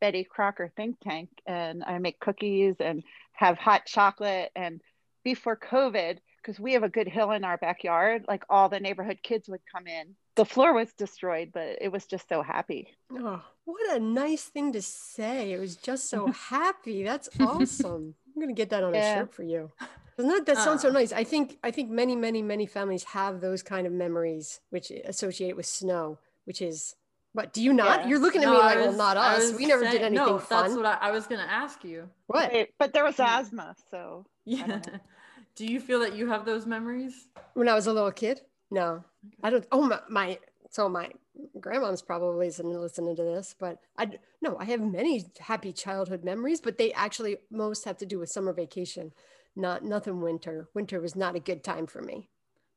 Betty 0.00 0.24
Crocker 0.24 0.72
think 0.76 0.98
tank 1.00 1.28
and 1.46 1.84
I 1.84 1.98
make 1.98 2.20
cookies 2.20 2.76
and 2.80 3.02
have 3.32 3.58
hot 3.58 3.84
chocolate. 3.86 4.50
And 4.56 4.80
before 5.24 5.56
COVID, 5.56 6.18
because 6.42 6.58
we 6.58 6.72
have 6.72 6.82
a 6.82 6.88
good 6.88 7.06
hill 7.08 7.32
in 7.32 7.44
our 7.44 7.58
backyard, 7.58 8.24
like 8.26 8.44
all 8.48 8.68
the 8.70 8.80
neighborhood 8.80 9.18
kids 9.22 9.48
would 9.48 9.60
come 9.70 9.86
in. 9.86 10.14
The 10.40 10.46
floor 10.46 10.72
was 10.72 10.90
destroyed, 10.94 11.50
but 11.52 11.76
it 11.82 11.92
was 11.92 12.06
just 12.06 12.26
so 12.26 12.40
happy. 12.40 12.96
Oh, 13.12 13.42
what 13.66 13.94
a 13.94 14.00
nice 14.00 14.44
thing 14.44 14.72
to 14.72 14.80
say. 14.80 15.52
It 15.52 15.60
was 15.60 15.76
just 15.76 16.08
so 16.08 16.28
happy. 16.56 17.02
That's 17.02 17.28
awesome. 17.38 18.14
I'm 18.34 18.40
gonna 18.40 18.54
get 18.54 18.70
that 18.70 18.82
on 18.82 18.94
a 18.94 19.02
shirt 19.02 19.34
for 19.34 19.42
you. 19.42 19.70
Doesn't 20.16 20.32
that, 20.32 20.46
that 20.46 20.56
sounds 20.64 20.80
so 20.80 20.88
Uh. 20.88 20.92
nice? 20.92 21.12
I 21.12 21.24
think 21.24 21.58
I 21.62 21.70
think 21.70 21.90
many, 21.90 22.16
many, 22.16 22.40
many 22.40 22.64
families 22.64 23.04
have 23.04 23.42
those 23.42 23.62
kind 23.62 23.86
of 23.86 23.92
memories 23.92 24.60
which 24.70 24.90
associate 24.90 25.56
with 25.58 25.66
snow, 25.66 26.16
which 26.46 26.62
is 26.62 26.96
but 27.34 27.52
do 27.52 27.60
you 27.62 27.74
not? 27.74 28.00
Yeah. 28.00 28.08
You're 28.08 28.18
looking 28.18 28.42
at 28.42 28.46
No, 28.46 28.54
me 28.54 28.60
I 28.60 28.74
like, 28.74 28.78
well, 28.78 28.92
not 29.06 29.16
us. 29.18 29.52
We 29.52 29.66
never 29.66 29.84
did 29.84 30.00
anything 30.00 30.26
no, 30.26 30.38
fun. 30.38 30.62
That's 30.62 30.74
what 30.74 30.86
I, 30.86 30.96
I 31.08 31.10
was 31.10 31.26
going 31.26 31.42
to 31.46 31.50
ask 31.62 31.84
you. 31.84 32.08
what? 32.28 32.50
Wait, 32.52 32.70
but 32.78 32.94
there 32.94 33.04
was 33.04 33.16
Hmm. 33.18 33.28
asthma, 33.36 33.76
so 33.90 34.24
Yeah. 34.46 34.80
Do 35.58 35.66
you 35.66 35.80
feel 35.80 36.00
that 36.00 36.14
you 36.14 36.28
have 36.32 36.46
those 36.46 36.64
memories? 36.64 37.28
When 37.54 37.68
I 37.68 37.74
was 37.74 37.86
a 37.86 37.92
little 37.92 38.10
kid? 38.24 38.40
No. 38.70 39.04
I 39.42 39.50
don't 39.50 39.66
oh 39.72 39.82
my, 39.82 40.00
my 40.08 40.38
so 40.70 40.88
my 40.88 41.10
grandmom's 41.58 42.02
probably 42.02 42.46
listening 42.46 43.16
to 43.16 43.22
this, 43.22 43.54
but 43.58 43.78
I 43.98 44.10
no, 44.40 44.56
I 44.58 44.64
have 44.66 44.80
many 44.80 45.24
happy 45.38 45.72
childhood 45.72 46.24
memories, 46.24 46.60
but 46.60 46.78
they 46.78 46.92
actually 46.92 47.38
most 47.50 47.84
have 47.84 47.98
to 47.98 48.06
do 48.06 48.18
with 48.18 48.30
summer 48.30 48.52
vacation, 48.52 49.12
not 49.56 49.84
nothing 49.84 50.20
winter. 50.20 50.68
Winter 50.74 51.00
was 51.00 51.16
not 51.16 51.34
a 51.34 51.40
good 51.40 51.64
time 51.64 51.86
for 51.86 52.00
me. 52.00 52.28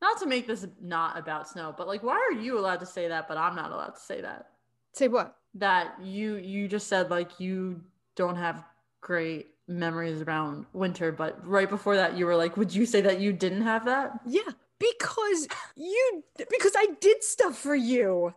Not 0.02 0.18
to 0.20 0.26
make 0.26 0.46
this 0.46 0.66
not 0.82 1.18
about 1.18 1.48
snow, 1.48 1.74
but 1.76 1.86
like, 1.86 2.02
why 2.02 2.16
are 2.16 2.38
you 2.38 2.58
allowed 2.58 2.80
to 2.80 2.86
say 2.86 3.08
that, 3.08 3.28
but 3.28 3.36
I'm 3.36 3.56
not 3.56 3.70
allowed 3.70 3.94
to 3.94 4.00
say 4.00 4.20
that? 4.20 4.48
Say 4.92 5.08
what? 5.08 5.36
That 5.54 5.94
you 6.02 6.34
you 6.36 6.68
just 6.68 6.88
said 6.88 7.10
like 7.10 7.38
you 7.38 7.80
don't 8.16 8.36
have 8.36 8.64
great 9.00 9.48
memories 9.68 10.20
around 10.20 10.66
winter, 10.72 11.12
but 11.12 11.46
right 11.46 11.70
before 11.70 11.96
that 11.96 12.16
you 12.16 12.26
were 12.26 12.36
like, 12.36 12.56
would 12.56 12.74
you 12.74 12.86
say 12.86 13.00
that 13.02 13.20
you 13.20 13.32
didn't 13.32 13.62
have 13.62 13.84
that? 13.84 14.20
Yeah, 14.26 14.50
because 14.78 15.48
you 15.76 16.22
because 16.50 16.72
I 16.76 16.88
did 17.00 17.22
stuff 17.22 17.56
for 17.58 17.74
you. 17.74 18.34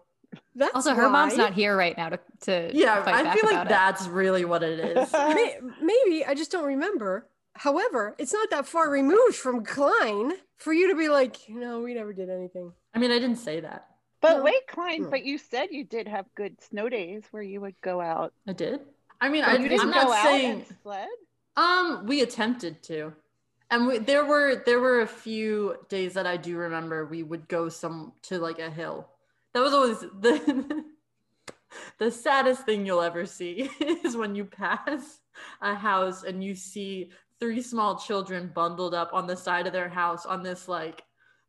That's 0.55 0.75
Also, 0.75 0.93
her 0.93 1.09
mom's 1.09 1.37
not 1.37 1.53
here 1.53 1.75
right 1.75 1.95
now 1.97 2.09
to 2.09 2.19
to 2.41 2.71
Yeah, 2.73 3.03
fight 3.03 3.15
I 3.15 3.23
back 3.23 3.35
feel 3.37 3.45
like 3.45 3.53
about 3.53 3.65
it. 3.67 3.69
that's 3.69 4.07
really 4.07 4.45
what 4.45 4.63
it 4.63 4.79
is. 4.79 5.13
Maybe 5.81 6.25
I 6.25 6.33
just 6.33 6.51
don't 6.51 6.65
remember. 6.65 7.29
However, 7.55 8.15
it's 8.19 8.33
not 8.33 8.49
that 8.51 8.67
far 8.67 8.89
removed 8.89 9.35
from 9.35 9.63
Klein 9.63 10.33
for 10.57 10.73
you 10.73 10.89
to 10.89 10.95
be 10.95 11.09
like, 11.09 11.37
no, 11.49 11.79
we 11.81 11.93
never 11.95 12.13
did 12.13 12.29
anything. 12.29 12.71
I 12.93 12.99
mean, 12.99 13.11
I 13.11 13.17
didn't 13.19 13.37
say 13.37 13.61
that. 13.61 13.87
But 14.21 14.37
No. 14.37 14.43
wait, 14.43 14.67
Klein, 14.67 15.03
No. 15.03 15.09
but 15.09 15.23
you 15.25 15.37
said 15.39 15.69
you 15.71 15.83
did 15.83 16.07
have 16.07 16.25
good 16.35 16.61
snow 16.61 16.87
days 16.89 17.23
where 17.31 17.41
you 17.43 17.61
would 17.61 17.79
go 17.81 17.99
out. 18.01 18.33
I 18.47 18.53
did. 18.53 18.81
I 19.21 19.29
mean, 19.29 19.43
But 19.43 19.59
I, 19.59 19.63
you 19.63 19.69
didn't 19.69 19.81
I'm 19.81 19.91
go 19.91 19.95
not 20.09 20.17
out 20.17 20.23
saying. 20.23 20.51
and 20.67 20.77
sled? 20.83 21.07
Um, 21.55 22.05
we 22.05 22.21
attempted 22.21 22.83
to, 22.83 23.13
and 23.69 23.87
we, 23.87 23.97
there 23.97 24.25
were 24.25 24.63
there 24.65 24.79
were 24.79 25.01
a 25.01 25.07
few 25.07 25.75
days 25.89 26.13
that 26.13 26.25
I 26.25 26.37
do 26.37 26.57
remember 26.57 27.05
we 27.05 27.23
would 27.23 27.47
go 27.47 27.69
some 27.69 28.13
to 28.23 28.39
like 28.39 28.59
a 28.59 28.69
hill. 28.69 29.09
That 29.53 29.61
was 29.61 29.73
always 29.73 29.99
the 30.21 30.85
the 31.99 32.11
saddest 32.11 32.65
thing 32.65 32.85
you'll 32.85 33.01
ever 33.01 33.25
see 33.25 33.69
is 33.79 34.15
when 34.15 34.35
you 34.35 34.45
pass 34.45 35.19
a 35.61 35.75
house 35.75 36.23
and 36.23 36.43
you 36.43 36.55
see 36.55 37.11
three 37.39 37.61
small 37.61 37.97
children 37.97 38.51
bundled 38.53 38.93
up 38.93 39.11
on 39.13 39.27
the 39.27 39.35
side 39.35 39.67
of 39.67 39.73
their 39.73 39.89
house 39.89 40.25
on 40.25 40.43
this 40.43 40.67
like 40.67 41.03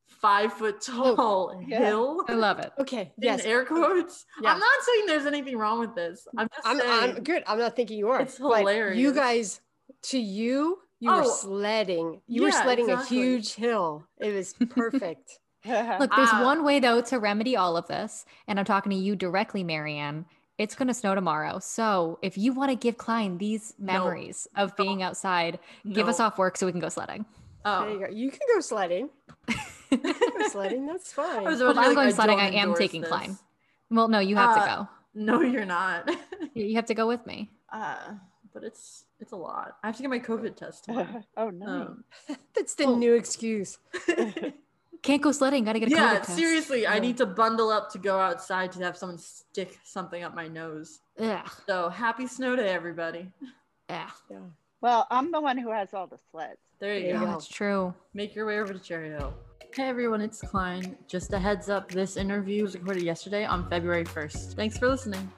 five 0.07 0.53
foot 0.53 0.85
oh, 0.91 1.15
tall 1.15 1.63
yeah. 1.67 1.79
hill. 1.79 2.25
I 2.29 2.33
love 2.33 2.59
it. 2.59 2.73
Okay. 2.79 3.13
In 3.19 3.25
Yes. 3.25 3.45
air 3.45 3.65
quotes. 3.65 4.25
Yeah. 4.43 4.53
I'm 4.53 4.59
not 4.59 4.83
saying 4.83 5.07
there's 5.07 5.27
anything 5.27 5.57
wrong 5.57 5.79
with 5.79 5.95
this. 5.95 6.27
I'm 6.37 6.49
just 6.55 6.67
I'm, 6.67 6.79
saying. 6.79 7.17
I'm 7.17 7.23
good. 7.23 7.43
I'm 7.47 7.59
not 7.59 7.77
thinking 7.77 7.99
you 7.99 8.09
are. 8.09 8.21
It's 8.21 8.39
but 8.39 8.65
You 8.95 9.15
guys, 9.15 9.61
to 10.05 10.19
you, 10.19 10.79
you 11.01 11.11
were 11.13 11.23
Oh, 11.25 11.31
sledding. 11.31 12.21
You 12.27 12.43
were 12.43 12.51
sledding 12.51 12.91
exactly. 12.91 13.19
a 13.19 13.21
huge 13.23 13.55
hill. 13.55 14.05
It 14.19 14.35
was 14.35 14.53
perfect. 14.71 15.39
Look, 15.65 16.11
there's 16.17 16.29
Ah. 16.33 16.45
one 16.45 16.65
way 16.65 16.81
though 16.81 17.01
to 17.03 17.19
remedy 17.19 17.57
all 17.57 17.77
of 17.77 17.87
this, 17.89 18.25
and 18.47 18.59
I'm 18.59 18.65
talking 18.65 18.91
to 18.91 18.97
you 18.97 19.17
directly, 19.17 19.63
Marianne. 19.65 20.25
It's 20.57 20.75
gonna 20.75 20.95
snow 20.95 21.15
tomorrow, 21.15 21.59
so 21.61 22.19
if 22.23 22.37
you 22.39 22.53
want 22.53 22.71
to 22.71 22.77
give 22.77 22.97
Klein 22.97 23.39
these 23.39 23.75
No. 23.79 23.93
memories 23.93 24.49
of 24.57 24.75
being 24.77 25.03
outside, 25.03 25.59
give 25.93 26.09
us 26.09 26.19
off 26.21 26.39
work 26.39 26.57
so 26.57 26.67
we 26.67 26.73
can 26.73 26.81
go 26.81 26.89
sledding. 26.89 27.25
There 27.65 27.91
you 27.91 27.97
Oh, 27.97 27.99
go. 28.01 28.09
You 28.13 28.31
can 28.31 28.41
go 28.55 28.61
sledding. 28.61 29.11
Can 29.91 30.01
go 30.03 30.49
sledding. 30.49 30.87
That's 30.87 31.13
fine. 31.13 31.47
I 31.47 31.51
was 31.51 31.61
Well, 31.61 31.71
about 31.71 31.83
to 31.83 31.87
I'm 31.87 31.93
be 31.93 31.95
going 31.97 32.07
like, 32.09 32.15
sledding. 32.15 32.41
I 32.41 32.51
am 32.51 32.75
taking 32.75 33.03
this. 33.03 33.09
Klein. 33.11 33.39
Well, 33.91 34.09
no, 34.09 34.19
you 34.21 34.37
have 34.37 34.51
Uh, 34.57 34.61
to 34.61 34.67
go. 34.67 34.89
No, 35.15 35.41
you're 35.43 35.65
not. 35.65 36.09
You 36.55 36.65
you 36.67 36.75
have 36.77 36.87
to 36.87 36.95
go 36.95 37.07
with 37.07 37.25
me. 37.27 37.51
uh, 37.73 38.15
but 38.53 38.65
it's 38.65 39.05
it's 39.21 39.33
a 39.33 39.37
lot. 39.37 39.77
I 39.83 39.89
have 39.89 39.97
to 39.97 40.03
get 40.03 40.11
my 40.11 40.19
COVID 40.19 40.57
test 40.57 40.85
tomorrow. 40.85 41.23
oh 41.37 41.51
no. 41.51 41.67
Um, 41.67 42.05
That's 42.55 42.75
the 42.75 42.87
Well- 42.87 42.97
new 42.97 43.15
excuse. 43.15 43.79
Can't 45.03 45.23
go 45.23 45.31
sledding. 45.31 45.65
Got 45.65 45.75
to 45.75 45.81
get 45.81 45.89
a 45.93 45.93
yeah, 45.93 46.15
COVID 46.17 46.27
test. 46.27 46.37
seriously, 46.37 46.85
I 46.87 46.99
need 46.99 47.17
to 47.19 47.27
bundle 47.27 47.71
up 47.71 47.89
to 47.93 47.99
go 47.99 48.19
outside 48.19 48.73
to 48.73 48.81
have 48.83 48.97
someone 48.97 49.19
stick 49.19 49.79
something 49.85 50.25
up 50.25 50.35
my 50.35 50.49
nose. 50.49 50.99
Yeah. 51.19 51.45
So 51.69 51.89
happy 51.89 52.27
snow 52.27 52.57
day, 52.57 52.69
everybody. 52.71 53.31
ugh. 53.89 54.11
Yeah. 54.31 54.39
Well, 54.81 55.07
I'm 55.11 55.31
the 55.31 55.41
one 55.41 55.57
who 55.57 55.71
has 55.71 55.95
all 55.95 56.09
the 56.09 56.19
sleds. 56.33 56.59
There 56.81 56.97
you 56.97 57.03
There 57.05 57.13
you 57.15 57.21
go. 57.21 57.27
That's 57.27 57.47
true. 57.49 57.95
Make 58.13 58.35
your 58.35 58.45
way 58.47 58.59
over 58.59 58.73
to 58.73 58.79
Cherry 58.81 59.11
Hill. 59.11 59.35
Hey 59.73 59.85
everyone, 59.89 60.21
it's 60.21 60.41
Klein. 60.41 60.97
Just 61.07 61.33
a 61.33 61.39
heads 61.39 61.69
up, 61.69 61.91
this 61.91 62.17
interview 62.17 62.63
was 62.65 62.75
recorded 62.75 63.03
yesterday 63.05 63.45
on 63.45 63.69
February 63.71 64.05
1st. 64.05 64.55
Thanks 64.55 64.79
for 64.79 64.89
listening. 64.89 65.31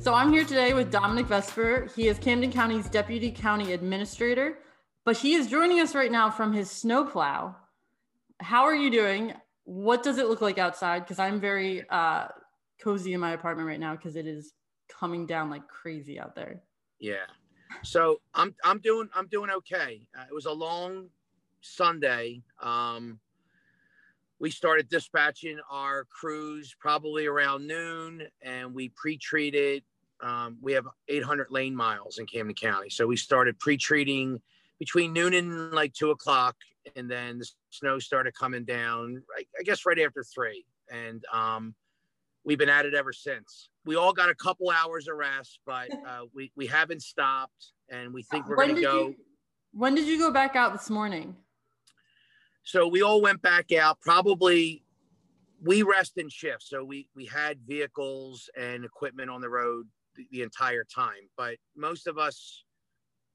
So 0.00 0.14
I'm 0.14 0.32
here 0.32 0.44
today 0.44 0.72
with 0.72 0.92
Dominic 0.92 1.26
Vespe. 1.26 1.92
He 1.94 2.08
is 2.08 2.18
Camden 2.18 2.52
County's 2.52 2.88
Deputy 2.88 3.30
County 3.30 3.72
Administrator, 3.72 4.58
but 5.04 5.16
he 5.16 5.34
is 5.34 5.48
joining 5.48 5.80
us 5.80 5.94
right 5.94 6.12
now 6.12 6.30
from 6.30 6.52
his 6.52 6.70
snowplow. 6.70 7.54
How 8.40 8.62
are 8.64 8.74
you 8.74 8.90
doing? 8.90 9.34
What 9.64 10.02
does 10.02 10.18
it 10.18 10.28
look 10.28 10.40
like 10.40 10.58
outside? 10.58 11.00
Because 11.00 11.18
I'm 11.18 11.40
very 11.40 11.88
uh, 11.90 12.28
cozy 12.80 13.14
in 13.14 13.20
my 13.20 13.32
apartment 13.32 13.66
right 13.66 13.80
now 13.80 13.96
because 13.96 14.16
it 14.16 14.26
is 14.26 14.52
coming 14.88 15.26
down 15.26 15.50
like 15.50 15.66
crazy 15.66 16.20
out 16.20 16.34
there. 16.34 16.62
Yeah. 17.00 17.26
So 17.82 18.20
I'm 18.34 18.54
I'm 18.64 18.78
doing 18.78 19.08
I'm 19.14 19.26
doing 19.26 19.50
okay. 19.50 20.06
Uh, 20.16 20.24
it 20.30 20.34
was 20.34 20.46
a 20.46 20.52
long 20.52 21.08
Sunday. 21.60 22.42
Um, 22.62 23.18
we 24.38 24.50
started 24.50 24.88
dispatching 24.88 25.58
our 25.70 26.04
crews 26.04 26.74
probably 26.78 27.26
around 27.26 27.66
noon, 27.66 28.22
and 28.42 28.74
we 28.74 28.90
pre-treated. 28.90 29.82
Um, 30.20 30.58
we 30.60 30.72
have 30.72 30.86
800 31.08 31.48
lane 31.50 31.74
miles 31.74 32.18
in 32.18 32.26
Camden 32.26 32.54
County, 32.54 32.90
so 32.90 33.06
we 33.06 33.16
started 33.16 33.58
pre-treating 33.58 34.40
between 34.78 35.12
noon 35.12 35.34
and 35.34 35.72
like 35.72 35.94
two 35.94 36.10
o'clock, 36.10 36.56
and 36.96 37.10
then 37.10 37.38
the 37.38 37.48
snow 37.70 37.98
started 37.98 38.34
coming 38.34 38.64
down. 38.64 39.22
I, 39.36 39.44
I 39.58 39.62
guess 39.62 39.86
right 39.86 39.98
after 39.98 40.22
three, 40.22 40.64
and 40.90 41.24
um, 41.32 41.74
we've 42.44 42.58
been 42.58 42.68
at 42.68 42.86
it 42.86 42.94
ever 42.94 43.12
since. 43.12 43.70
We 43.84 43.96
all 43.96 44.12
got 44.12 44.28
a 44.28 44.34
couple 44.34 44.70
hours 44.70 45.08
of 45.08 45.16
rest, 45.16 45.60
but 45.66 45.90
uh, 46.06 46.22
we 46.34 46.52
we 46.56 46.66
haven't 46.66 47.02
stopped, 47.02 47.72
and 47.88 48.12
we 48.12 48.22
think 48.22 48.48
we're 48.48 48.56
going 48.56 48.74
to 48.74 48.82
go. 48.82 49.08
you 49.08 49.16
when 49.72 49.94
did 49.94 50.06
you 50.06 50.18
go 50.18 50.30
back 50.30 50.56
out 50.56 50.72
this 50.72 50.88
morning? 50.88 51.36
So 52.66 52.88
we 52.88 53.00
all 53.00 53.20
went 53.22 53.40
back 53.42 53.72
out. 53.72 54.00
Probably 54.00 54.82
we 55.62 55.82
rest 55.84 56.18
in 56.18 56.28
shifts, 56.28 56.68
so 56.68 56.84
we 56.84 57.08
we 57.14 57.24
had 57.24 57.60
vehicles 57.66 58.50
and 58.58 58.84
equipment 58.84 59.30
on 59.30 59.40
the 59.40 59.48
road 59.48 59.86
the, 60.16 60.26
the 60.32 60.42
entire 60.42 60.82
time. 60.84 61.30
But 61.36 61.58
most 61.76 62.08
of 62.08 62.18
us, 62.18 62.64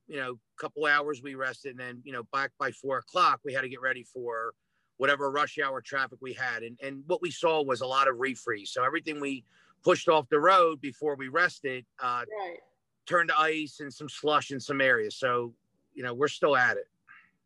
you 0.07 0.17
know, 0.17 0.31
a 0.33 0.61
couple 0.61 0.85
hours 0.85 1.21
we 1.23 1.35
rested, 1.35 1.71
and 1.71 1.79
then 1.79 2.01
you 2.03 2.11
know 2.11 2.23
back 2.33 2.51
by 2.59 2.71
four 2.71 2.97
o'clock 2.97 3.39
we 3.45 3.53
had 3.53 3.61
to 3.61 3.69
get 3.69 3.79
ready 3.81 4.03
for 4.03 4.53
whatever 4.97 5.31
rush 5.31 5.57
hour 5.59 5.79
traffic 5.81 6.19
we 6.21 6.33
had. 6.33 6.63
And 6.63 6.77
and 6.83 7.01
what 7.07 7.21
we 7.21 7.31
saw 7.31 7.63
was 7.63 7.79
a 7.79 7.87
lot 7.87 8.09
of 8.09 8.17
refreeze. 8.17 8.67
So 8.67 8.83
everything 8.83 9.21
we 9.21 9.45
pushed 9.81 10.09
off 10.09 10.27
the 10.27 10.39
road 10.41 10.81
before 10.81 11.15
we 11.15 11.29
rested 11.29 11.85
uh, 12.03 12.25
Right. 12.37 12.59
turned 13.07 13.29
to 13.29 13.39
ice 13.39 13.79
and 13.79 13.91
some 13.91 14.09
slush 14.09 14.51
in 14.51 14.59
some 14.59 14.81
areas. 14.81 15.15
So 15.15 15.53
you 15.93 16.03
know 16.03 16.13
we're 16.13 16.27
still 16.27 16.57
at 16.57 16.75
it. 16.75 16.87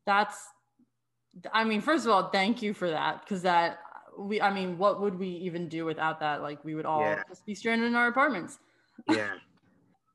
That's, 0.07 0.47
I 1.53 1.63
mean, 1.63 1.81
first 1.81 2.05
of 2.05 2.11
all, 2.11 2.29
thank 2.29 2.61
you 2.61 2.73
for 2.73 2.89
that 2.89 3.21
because 3.23 3.41
that 3.41 3.79
we, 4.17 4.39
I 4.41 4.53
mean, 4.53 4.77
what 4.77 5.01
would 5.01 5.17
we 5.19 5.27
even 5.27 5.67
do 5.67 5.83
without 5.85 6.19
that? 6.21 6.41
Like, 6.41 6.63
we 6.63 6.75
would 6.75 6.85
all 6.85 7.01
Yeah. 7.01 7.23
just 7.27 7.45
be 7.45 7.53
stranded 7.53 7.87
in 7.87 7.95
our 7.95 8.07
apartments. 8.07 8.59
Yeah. 9.09 9.33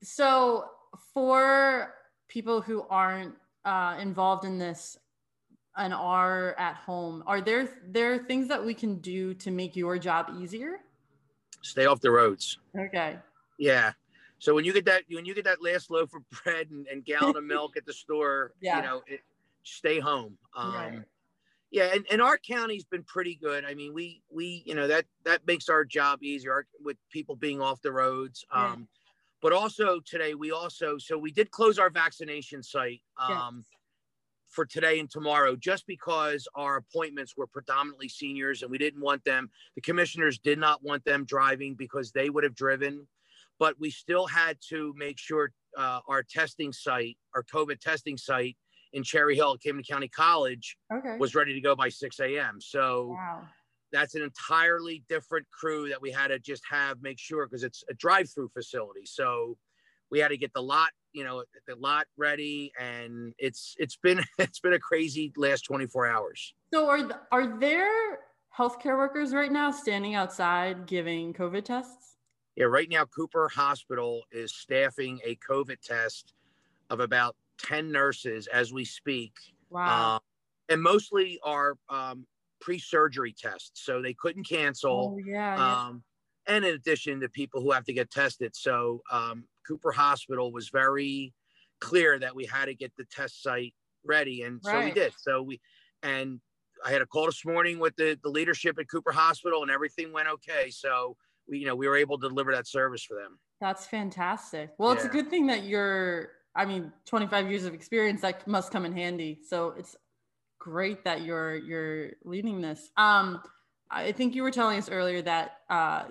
So, 0.03 0.65
for 1.13 1.93
people 2.29 2.63
who 2.63 2.87
aren't 2.89 3.35
uh, 3.67 3.99
involved 4.01 4.47
in 4.47 4.57
this 4.57 4.97
and 5.77 5.93
are 5.93 6.55
at 6.59 6.77
home, 6.77 7.23
are 7.27 7.43
there 7.43 7.69
there 7.87 8.15
are 8.15 8.19
things 8.19 8.49
that 8.49 8.65
we 8.65 8.73
can 8.73 8.99
do 9.01 9.35
to 9.35 9.51
make 9.51 9.77
your 9.77 9.99
job 9.99 10.31
easier? 10.41 10.79
Stay 11.61 11.85
off 11.85 12.01
the 12.01 12.11
roads. 12.11 12.59
Okay. 12.75 13.19
Yeah. 13.59 13.93
So 14.39 14.55
when 14.55 14.65
you 14.65 14.73
get 14.73 14.87
that 14.87 15.03
when 15.11 15.27
you 15.27 15.35
get 15.35 15.45
that 15.45 15.63
last 15.63 15.91
loaf 15.91 16.15
of 16.15 16.23
bread 16.43 16.71
and, 16.71 16.87
and 16.87 17.05
gallon 17.05 17.37
of 17.37 17.45
milk 17.45 17.77
at 17.77 17.85
the 17.85 17.93
store, 17.93 18.55
Yeah. 18.63 18.77
you 18.77 18.83
know, 18.83 19.03
it, 19.07 19.21
stay 19.63 20.01
home. 20.01 20.39
Um, 20.57 20.75
Right. 20.75 21.03
Yeah, 21.73 21.91
and, 21.95 22.05
and 22.11 22.21
our 22.21 22.37
county's 22.37 22.85
been 22.85 23.05
pretty 23.05 23.37
good. 23.37 23.65
I 23.65 23.75
mean, 23.75 23.95
we 23.95 24.23
we 24.29 24.65
you 24.67 24.75
know 24.75 24.89
that 24.89 25.07
that 25.25 25.47
makes 25.47 25.69
our 25.69 25.85
job 25.85 26.21
easier 26.23 26.53
our- 26.53 26.67
with 26.81 26.97
people 27.13 27.37
being 27.37 27.61
off 27.61 27.81
the 27.81 27.93
roads. 27.93 28.45
Yeah. 28.53 28.73
Um, 28.73 28.89
but 29.41 29.53
also 29.53 30.01
today 30.01 30.35
we 30.35 30.51
also 30.51 30.99
so 30.99 31.17
we 31.17 31.31
did 31.31 31.51
close 31.53 31.79
our 31.79 31.89
vaccination 31.91 32.63
site 32.63 33.03
um, 33.19 33.59
Yes. 33.59 33.67
for 34.49 34.67
today 34.67 34.99
and 34.99 35.09
tomorrow 35.09 35.55
just 35.55 35.87
because 35.87 36.49
our 36.57 36.77
appointments 36.77 37.37
were 37.37 37.47
predominantly 37.47 38.09
seniors 38.09 38.63
and 38.63 38.71
we 38.71 38.77
didn't 38.79 39.01
want 39.01 39.23
them 39.25 39.49
the 39.77 39.81
commissioners 39.81 40.39
did 40.39 40.59
not 40.59 40.83
want 40.83 41.05
them 41.05 41.25
driving 41.25 41.75
because 41.77 42.11
they 42.11 42.29
would 42.31 42.43
have 42.45 42.55
driven 42.57 43.07
but 43.61 43.79
we 43.79 43.91
still 43.91 44.27
had 44.27 44.59
to 44.69 44.93
make 44.97 45.19
sure 45.19 45.53
uh, 45.79 46.01
our 46.09 46.23
testing 46.25 46.73
site 46.73 47.17
our 47.35 47.45
covid 47.45 47.79
testing 47.81 48.19
site 48.19 48.57
in 48.93 49.03
cherry 49.03 49.37
hill 49.37 49.55
at 49.55 49.63
camden 49.63 49.85
county 49.85 50.09
college 50.09 50.77
Okay. 50.93 51.19
was 51.19 51.35
ready 51.35 51.55
to 51.55 51.61
go 51.61 51.77
by 51.77 51.89
6 51.89 52.21
a.m 52.21 52.61
so 52.61 53.09
wow. 53.09 53.49
that's 53.93 54.15
an 54.15 54.23
entirely 54.23 55.05
different 55.09 55.47
crew 55.51 55.89
that 55.89 56.01
we 56.01 56.11
had 56.11 56.29
to 56.29 56.39
just 56.39 56.63
have 56.71 57.03
make 57.03 57.19
sure 57.19 57.47
because 57.47 57.65
it's 57.65 57.83
a 57.91 57.95
drive-through 57.95 58.49
facility 58.49 59.05
so 59.05 59.57
we 60.11 60.19
had 60.19 60.29
to 60.29 60.37
get 60.37 60.53
the 60.55 60.63
lot 60.63 60.91
you 61.13 61.25
know 61.25 61.45
the 61.67 61.75
lot 61.77 62.07
ready 62.17 62.73
and 62.79 63.35
it's 63.39 63.75
it's 63.79 63.97
been 63.97 64.21
it's 64.39 64.61
been 64.61 64.73
a 64.73 64.79
crazy 64.79 65.33
last 65.37 65.63
24 65.63 66.07
hours 66.07 66.55
So 66.73 66.89
are 66.89 66.99
th- 66.99 67.21
are 67.33 67.59
there 67.59 68.21
healthcare 68.57 68.97
workers 68.97 69.33
right 69.33 69.51
now 69.51 69.71
standing 69.71 70.15
outside 70.15 70.87
giving 70.87 71.33
COVID 71.33 71.65
tests? 71.65 72.17
yeah 72.57 72.65
right 72.67 72.89
now 72.89 73.05
cooper 73.05 73.49
hospital 73.49 74.25
is 74.31 74.55
staffing 74.55 75.21
a 75.25 75.37
covid 75.37 75.81
test 75.81 76.35
of 76.91 77.01
about 77.01 77.37
10 77.63 77.91
nurses 77.91 78.47
as 78.47 78.73
we 78.73 78.85
speak 78.85 79.33
Wow. 79.71 80.17
uh, 80.17 80.19
and 80.69 80.83
mostly 80.83 81.39
are 81.45 81.77
um, 81.89 82.27
pre-surgery 82.61 83.35
tests 83.37 83.85
so 83.85 84.03
they 84.03 84.15
couldn't 84.15 84.45
cancel 84.45 85.15
oh 85.15 85.19
yeah. 85.25 85.57
yeah. 85.57 85.87
um, 85.87 86.03
and 86.47 86.65
in 86.65 86.75
addition 86.75 87.21
to 87.21 87.29
people 87.29 87.61
who 87.61 87.71
have 87.71 87.85
to 87.85 87.93
get 87.93 88.11
tested. 88.11 88.55
So 88.55 89.03
um, 89.11 89.45
Cooper 89.67 89.93
Hospital 89.93 90.53
was 90.53 90.69
very 90.69 91.33
clear 91.81 92.19
that 92.19 92.35
we 92.35 92.45
had 92.45 92.67
to 92.67 92.75
get 92.75 92.93
the 92.97 93.05
test 93.11 93.43
site 93.43 93.75
ready, 94.05 94.43
and 94.43 94.61
so 94.63 94.81
we 94.83 94.91
did. 94.91 95.13
So 95.19 95.43
we 95.43 95.61
and 96.03 96.41
I 96.85 96.91
had 96.91 97.03
a 97.03 97.07
call 97.07 97.27
this 97.27 97.45
morning 97.45 97.79
with 97.79 97.95
the 97.97 98.19
the 98.23 98.31
leadership 98.31 98.79
at 98.79 98.89
Cooper 98.91 99.13
Hospital, 99.13 99.63
and 99.63 99.71
everything 99.71 100.13
went 100.13 100.29
okay. 100.29 100.71
So 100.71 101.17
we 101.49 101.59
you 101.59 101.67
know 101.67 101.77
we 101.77 101.89
were 101.89 101.97
able 101.97 102.19
to 102.19 102.29
deliver 102.29 102.53
that 102.53 102.67
service 102.67 103.05
for 103.05 103.15
them. 103.15 103.39
That's 103.61 103.87
fantastic. 103.87 104.71
Well, 104.79 104.93
it's 104.93 105.05
a 105.05 105.09
good 105.09 105.29
thing 105.29 105.47
that 105.49 105.65
you're, 105.65 106.31
I 106.55 106.65
mean, 106.65 106.93
25 107.07 107.51
years 107.51 107.65
of 107.65 107.75
experience 107.75 108.21
that 108.23 108.47
must 108.47 108.73
come 108.73 108.85
in 108.85 108.93
handy. 108.93 109.39
So 109.47 109.75
it's 109.79 109.97
great 110.59 111.05
that 111.05 111.23
you're 111.23 111.57
you're 111.57 112.11
leading 112.25 112.61
this. 112.61 112.91
Um, 112.97 113.41
I 113.91 114.13
think 114.13 114.35
you 114.35 114.43
were 114.43 114.51
telling 114.51 114.79
us 114.79 114.89
earlier 114.89 115.23
that 115.23 115.59
uh, 115.69 116.05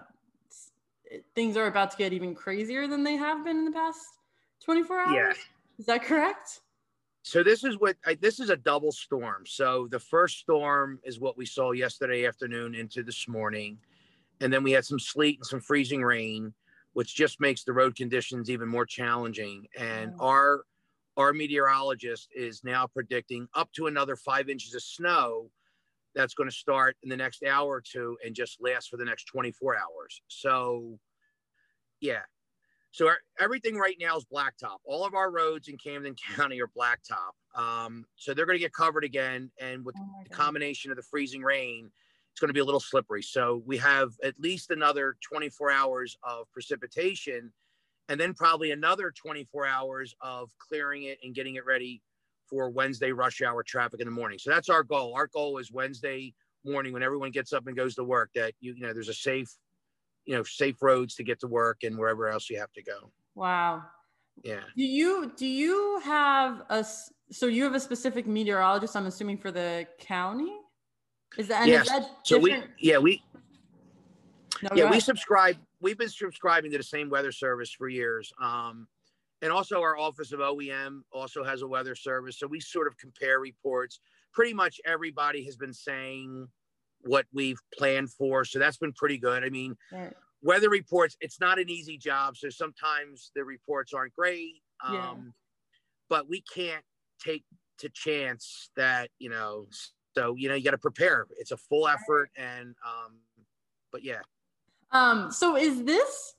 things 1.36 1.56
are 1.58 1.68
about 1.68 1.92
to 1.92 1.98
get 1.98 2.14
even 2.14 2.36
crazier 2.36 2.88
than 2.88 3.04
they 3.04 3.16
have 3.16 3.44
been 3.44 3.58
in 3.58 3.66
the 3.66 3.72
past 3.72 4.00
24 4.64 5.00
hours. 5.00 5.14
Yeah. 5.16 5.34
Is 5.78 5.86
that 5.86 6.04
correct? 6.04 6.62
so 7.24 7.44
this 7.44 7.64
is 7.64 7.78
what 7.78 7.96
I, 8.06 8.16
this 8.16 8.40
is 8.40 8.50
a 8.50 8.56
double 8.56 8.92
storm. 8.92 9.44
So 9.46 9.88
the 9.92 10.00
first 10.00 10.40
storm 10.40 11.00
is 11.04 11.20
what 11.20 11.38
we 11.38 11.46
saw 11.46 11.72
yesterday 11.72 12.26
afternoon 12.26 12.76
into 12.76 13.04
this 13.04 13.28
morning, 13.28 13.78
and 14.42 14.52
then 14.52 14.64
we 14.64 14.72
had 14.72 14.86
some 14.86 15.00
sleet 15.00 15.38
and 15.38 15.46
some 15.46 15.60
freezing 15.60 16.02
rain, 16.02 16.54
which 16.94 17.16
just 17.16 17.40
makes 17.40 17.64
the 17.64 17.74
road 17.74 17.96
conditions 17.96 18.50
even 18.50 18.68
more 18.68 18.86
challenging. 18.86 19.66
And 19.78 20.14
our 20.20 20.64
our 21.18 21.34
meteorologist 21.34 22.30
is 22.34 22.64
now 22.64 22.88
predicting 22.88 23.48
up 23.54 23.70
to 23.74 23.88
another 23.88 24.16
five 24.16 24.50
inches 24.50 24.74
of 24.74 24.82
snow 24.82 25.50
that's 26.16 26.34
going 26.34 26.50
to 26.50 26.56
start 26.56 26.96
in 27.04 27.10
the 27.10 27.18
next 27.18 27.44
hour 27.44 27.68
or 27.70 27.82
two 27.82 28.18
and 28.26 28.34
just 28.34 28.58
last 28.62 28.90
for 28.90 28.98
the 28.98 29.06
next 29.06 29.26
24 29.26 29.76
hours. 29.76 30.22
So, 30.28 30.98
yeah. 32.00 32.22
So 32.92 33.08
our, 33.08 33.18
everything 33.40 33.76
right 33.76 33.98
now 34.00 34.18
is 34.18 34.26
blacktop. 34.34 34.78
All 34.86 35.06
of 35.06 35.14
our 35.14 35.30
roads 35.30 35.68
in 35.68 35.78
Camden 35.78 36.16
County 36.36 36.62
are 36.62 36.68
blacktop. 36.68 37.34
Um, 37.56 38.06
so 38.16 38.34
they're 38.34 38.46
going 38.46 38.58
to 38.58 38.64
get 38.64 38.74
covered 38.74 39.04
again, 39.04 39.52
and 39.60 39.86
with 39.86 39.96
Oh 40.00 40.24
the 40.24 40.30
combination 40.30 40.90
of 40.92 40.98
the 40.98 41.04
freezing 41.04 41.42
rain, 41.42 41.92
it's 42.40 42.42
going 42.42 42.48
to 42.48 42.54
be 42.54 42.62
a 42.62 42.66
little 42.66 42.80
slippery. 42.80 43.22
So 43.22 43.62
we 43.66 43.76
have 43.80 44.12
at 44.24 44.34
least 44.40 44.72
another 44.72 45.18
24 45.30 45.72
hours 45.72 46.16
of 46.24 46.50
precipitation, 46.54 47.52
and 48.08 48.18
then 48.18 48.34
probably 48.34 48.72
another 48.72 49.12
24 49.12 49.68
hours 49.68 50.16
of 50.22 50.50
clearing 50.58 51.04
it 51.04 51.18
and 51.22 51.36
getting 51.36 51.56
it 51.56 51.66
ready 51.66 52.02
for 52.50 52.70
Wednesday 52.70 53.12
rush 53.12 53.42
hour 53.42 53.62
traffic 53.62 54.00
in 54.00 54.08
the 54.08 54.14
morning. 54.14 54.40
So 54.40 54.52
that's 54.52 54.70
our 54.70 54.84
goal. 54.84 55.16
Our 55.18 55.28
goal 55.28 55.58
is 55.58 55.70
Wednesday 55.70 56.34
morning 56.64 56.94
when 56.94 57.04
everyone 57.04 57.32
gets 57.32 57.52
up 57.52 57.68
and 57.68 57.76
goes 57.76 57.94
to 57.96 58.06
work 58.06 58.30
that 58.36 58.54
you, 58.62 58.74
you 58.74 58.84
know 58.84 58.94
there's 58.94 59.10
a 59.10 59.14
safe, 59.14 59.54
you 60.24 60.34
know, 60.34 60.44
safe 60.44 60.78
roads 60.82 61.16
to 61.16 61.26
get 61.26 61.42
to 61.42 61.48
work 61.48 61.80
and 61.84 61.98
wherever 61.98 62.30
else 62.30 62.50
you 62.50 62.58
have 62.58 62.72
to 62.72 62.82
go. 62.82 63.12
Wow. 63.36 63.84
Yeah. 64.46 64.62
Do 64.78 64.84
you 64.86 65.34
do 65.36 65.46
you 65.46 66.00
have 66.06 66.62
a 66.70 66.86
so 67.34 67.48
you 67.48 67.66
have 67.66 67.76
a 67.76 67.82
specific 67.82 68.28
meteorologist? 68.28 68.96
I'm 68.96 69.08
assuming 69.08 69.40
for 69.40 69.52
the 69.52 69.86
county. 70.00 70.54
Is 71.38 71.48
that 71.48 71.68
Yes. 71.68 71.84
is 71.84 71.92
that 71.92 72.10
So 72.24 72.38
we 72.38 72.56
yeah 72.80 72.98
we 72.98 73.22
No, 74.62 74.70
yeah 74.76 74.92
we 74.92 75.00
subscribe 75.00 75.58
we've 75.82 75.98
been 75.98 76.10
subscribing 76.10 76.72
to 76.72 76.78
the 76.78 76.84
same 76.84 77.10
weather 77.10 77.32
service 77.32 77.72
for 77.72 77.88
years 77.88 78.32
um 78.42 78.88
and 79.42 79.52
also 79.52 79.82
our 79.82 79.98
office 79.98 80.32
of 80.34 80.40
oem 80.40 81.02
also 81.14 81.44
has 81.44 81.62
a 81.62 81.68
weather 81.68 81.96
service 81.96 82.38
so 82.40 82.48
we 82.48 82.60
sort 82.60 82.88
of 82.88 82.98
compare 82.98 83.40
reports 83.40 84.00
pretty 84.34 84.54
much 84.54 84.82
everybody 84.86 85.44
has 85.46 85.56
been 85.56 85.74
saying 85.74 86.48
what 87.02 87.26
we've 87.34 87.60
planned 87.78 88.12
for 88.12 88.44
so 88.44 88.60
that's 88.60 88.78
been 88.78 88.94
pretty 88.94 89.18
good 89.18 89.44
i 89.46 89.50
mean 89.50 89.76
Right. 89.92 90.14
weather 90.42 90.70
reports 90.70 91.16
it's 91.22 91.40
not 91.40 91.58
an 91.60 91.70
easy 91.70 91.98
job 91.98 92.36
so 92.36 92.50
sometimes 92.50 93.32
the 93.36 93.46
reports 93.46 93.94
aren't 93.94 94.14
great 94.16 94.62
um 94.86 94.94
Yeah. 94.94 95.16
but 96.10 96.28
we 96.28 96.42
can't 96.54 96.84
take 97.24 97.46
to 97.78 97.90
chance 97.90 98.70
that 98.76 99.10
you 99.20 99.30
know 99.30 99.68
so 100.20 100.36
you 100.36 100.50
know 100.50 100.56
you 100.56 100.64
got 100.64 100.72
to 100.72 100.78
prepare 100.78 101.26
it's 101.38 101.52
a 101.52 101.58
full 101.58 101.88
effort 101.88 102.30
and 102.36 102.76
um 102.86 103.14
but 103.92 104.04
yeah 104.04 104.20
Um, 104.92 105.32
so 105.32 105.56
is 105.56 105.84
this 105.84 106.36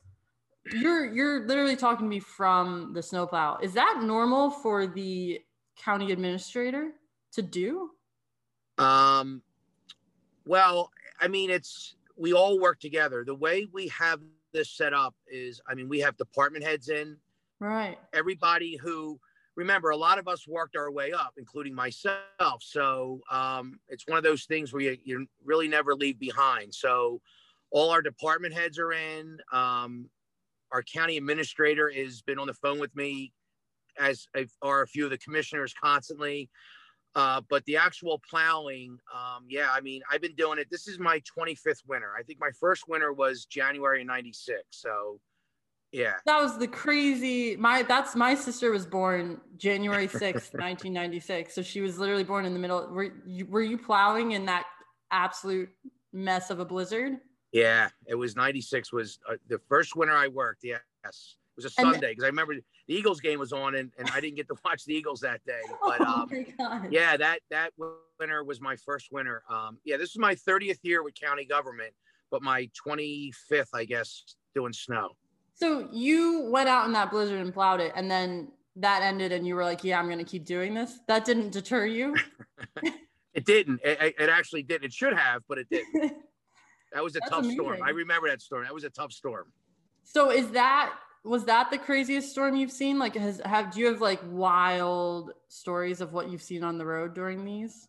you're 0.73 1.07
you're 1.13 1.47
literally 1.47 1.77
talking 1.77 2.05
to 2.07 2.11
me 2.11 2.21
from 2.21 2.93
the 2.93 3.03
snowplow. 3.03 3.59
Is 3.63 3.73
that 3.75 4.01
normal 4.03 4.51
for 4.51 4.87
the 4.87 5.41
county 5.77 6.13
administrator 6.13 6.91
to 7.33 7.43
do? 7.43 7.91
Um, 8.77 9.43
well, 10.45 10.91
I 11.21 11.29
mean, 11.29 11.51
it's 11.51 11.95
we 12.17 12.35
all 12.35 12.61
work 12.61 12.79
together. 12.81 13.25
The 13.25 13.35
way 13.35 13.67
we 13.73 13.89
have 13.89 14.21
this 14.53 14.71
set 14.71 14.93
up 14.93 15.15
is, 15.27 15.61
I 15.67 15.75
mean, 15.75 15.89
we 15.89 16.01
have 16.01 16.17
department 16.17 16.65
heads 16.65 16.89
in. 16.89 17.17
Right. 17.59 17.99
Everybody 18.13 18.77
who 18.77 19.19
remember, 19.57 19.91
a 19.91 19.97
lot 19.97 20.19
of 20.19 20.29
us 20.29 20.47
worked 20.47 20.77
our 20.77 20.91
way 20.91 21.13
up, 21.13 21.35
including 21.37 21.75
myself. 21.75 22.61
So 22.61 23.21
um, 23.31 23.79
it's 23.89 24.07
one 24.07 24.19
of 24.19 24.25
those 24.25 24.45
things 24.45 24.73
where 24.73 24.83
you, 24.83 24.97
you 25.05 25.27
really 25.45 25.69
never 25.69 25.95
leave 25.95 26.19
behind. 26.19 26.75
So 26.75 27.21
all 27.71 27.91
our 27.91 28.03
department 28.03 28.55
heads 28.55 28.79
are 28.79 28.93
in. 28.93 29.39
Um, 29.53 30.09
our 30.73 30.83
county 30.83 31.17
administrator 31.17 31.91
has 31.91 32.23
been 32.23 32.39
on 32.39 32.47
the 32.47 32.55
phone 32.55 32.79
with 32.79 32.95
me, 32.95 33.33
as 33.99 34.27
are 34.63 34.83
a 34.83 34.87
few 34.87 35.05
of 35.05 35.11
the 35.11 35.19
commissioners 35.19 35.75
constantly. 35.75 36.49
Uh, 37.17 37.41
but 37.51 37.65
the 37.65 37.77
actual 37.77 38.21
plowing, 38.29 38.97
um, 39.13 39.45
yeah, 39.49 39.69
I 39.73 39.81
mean, 39.81 40.01
I've 40.11 40.21
been 40.21 40.37
doing 40.37 40.61
it. 40.61 40.69
This 40.71 40.87
is 40.87 41.01
my 41.01 41.21
25th 41.39 41.83
winter. 41.89 42.13
I 42.17 42.23
think 42.23 42.39
my 42.41 42.51
first 42.61 42.85
winter 42.89 43.13
was 43.13 43.47
January 43.47 44.05
96. 44.05 44.63
So, 44.71 45.19
yeah. 45.93 46.15
That 46.27 46.41
was 46.41 46.59
the 46.59 46.69
crazy 46.69 47.57
my 47.57 47.83
that's 47.83 48.15
my 48.15 48.35
sister 48.35 48.71
was 48.71 48.87
born 48.87 49.41
January 49.57 50.07
6th, 50.07 50.55
1996. 50.55 51.55
So 51.61 51.63
she 51.63 51.81
was 51.81 51.99
literally 51.99 52.25
born 52.25 52.45
in 52.45 52.53
the 52.53 52.59
middle. 52.59 52.89
Were 52.89 53.13
you 53.27 53.47
were 53.47 53.63
you 53.63 53.77
plowing 53.77 54.33
in 54.33 54.47
that 54.47 54.67
absolute 55.11 55.69
mess 56.13 56.51
of 56.51 56.61
a 56.61 56.65
blizzard? 56.65 57.15
Yeah. 57.53 57.89
It 58.07 58.15
was 58.15 58.37
96 58.37 58.93
was 58.93 59.19
uh, 59.29 59.35
the 59.49 59.59
first 59.69 59.97
winter 59.97 60.15
I 60.15 60.29
worked. 60.29 60.63
Yes. 60.63 60.81
It 61.05 61.17
was 61.57 61.65
a 61.65 61.71
Sunday 61.71 62.11
because 62.11 62.25
I 62.25 62.29
remember 62.29 62.55
the 62.55 62.95
Eagles 62.95 63.21
game 63.21 63.41
was 63.41 63.53
on 63.53 63.75
and, 63.75 63.91
and 63.99 64.09
I 64.15 64.21
didn't 64.21 64.37
get 64.37 64.47
to 64.49 64.55
watch 64.65 64.85
the 64.85 64.95
Eagles 64.95 65.21
that 65.21 65.41
day. 65.45 65.61
But, 65.83 66.01
oh 66.01 66.05
um, 66.05 66.29
my 66.31 66.47
god. 66.57 66.93
yeah, 66.93 67.17
that, 67.17 67.41
that 67.51 67.73
winter 68.21 68.45
was 68.45 68.61
my 68.61 68.77
first 68.77 69.09
winter. 69.11 69.43
Um, 69.51 69.79
yeah, 69.85 69.97
this 69.97 70.11
is 70.11 70.19
my 70.19 70.37
30th 70.37 70.79
year 70.83 71.03
with 71.03 71.15
county 71.21 71.45
government, 71.45 71.93
but 72.31 72.43
my 72.43 72.71
25th, 72.87 73.69
I 73.75 73.85
guess, 73.85 74.37
doing 74.55 74.73
snow. 74.73 75.11
So 75.61 75.89
you 75.93 76.49
went 76.51 76.71
out 76.71 76.87
in 76.87 76.93
that 76.95 77.11
blizzard 77.11 77.39
and 77.39 77.53
plowed 77.53 77.81
it, 77.81 77.93
and 77.95 78.11
then 78.11 78.51
that 78.77 79.03
ended, 79.03 79.31
and 79.31 79.47
you 79.47 79.55
were 79.55 79.63
like, 79.65 79.85
"Yeah, 79.85 79.99
I'm 80.01 80.09
gonna 80.09 80.25
keep 80.25 80.47
doing 80.47 80.73
this." 80.73 80.99
That 81.07 81.25
didn't 81.27 81.51
deter 81.51 81.87
you. 81.87 82.17
It 83.33 83.45
didn't. 83.47 83.81
It, 83.85 84.17
it- 84.19 84.29
actually 84.29 84.65
didn't. 84.65 84.87
It 84.87 84.93
should 84.93 85.13
have, 85.17 85.43
but 85.49 85.59
it 85.59 85.69
didn't. 85.71 86.15
That 86.93 87.05
was 87.05 87.15
a 87.15 87.21
tough 87.21 87.47
storm. 87.47 87.81
I 87.85 87.91
remember 87.91 88.29
that 88.29 88.43
storm. 88.43 88.65
That 88.65 88.75
was 88.75 88.83
a 88.83 88.91
tough 88.91 89.13
storm. 89.13 89.53
so 90.03 90.31
is 90.33 90.51
that 90.51 90.93
was 91.23 91.45
that 91.45 91.71
the 91.71 91.79
craziest 91.79 92.33
storm 92.33 92.57
you've 92.57 92.73
seen? 92.73 92.99
Like, 92.99 93.15
has 93.15 93.41
have 93.45 93.73
do 93.73 93.79
you 93.79 93.87
have 93.87 94.01
like 94.01 94.21
wild 94.27 95.31
stories 95.47 96.01
of 96.01 96.13
what 96.13 96.29
you've 96.29 96.43
seen 96.43 96.65
on 96.65 96.79
the 96.79 96.85
road 96.85 97.15
during 97.15 97.45
these? 97.45 97.87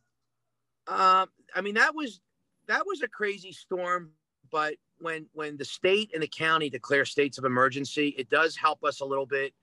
Um, 0.88 1.28
I 1.56 1.62
mean, 1.64 1.74
that 1.76 1.96
was 1.96 2.22
that 2.68 2.86
was 2.86 3.02
a 3.02 3.08
crazy 3.08 3.52
storm. 3.54 4.12
But 4.52 4.76
when 5.02 5.26
when 5.34 5.58
the 5.58 5.66
state 5.66 6.12
and 6.14 6.24
the 6.24 6.28
county 6.28 6.70
declare 6.70 7.06
states 7.06 7.38
of 7.38 7.46
emergency, 7.46 8.10
it 8.18 8.30
does 8.30 8.56
help 8.56 8.84
us 8.84 9.02
a 9.02 9.06
little 9.06 9.26
bit 9.26 9.54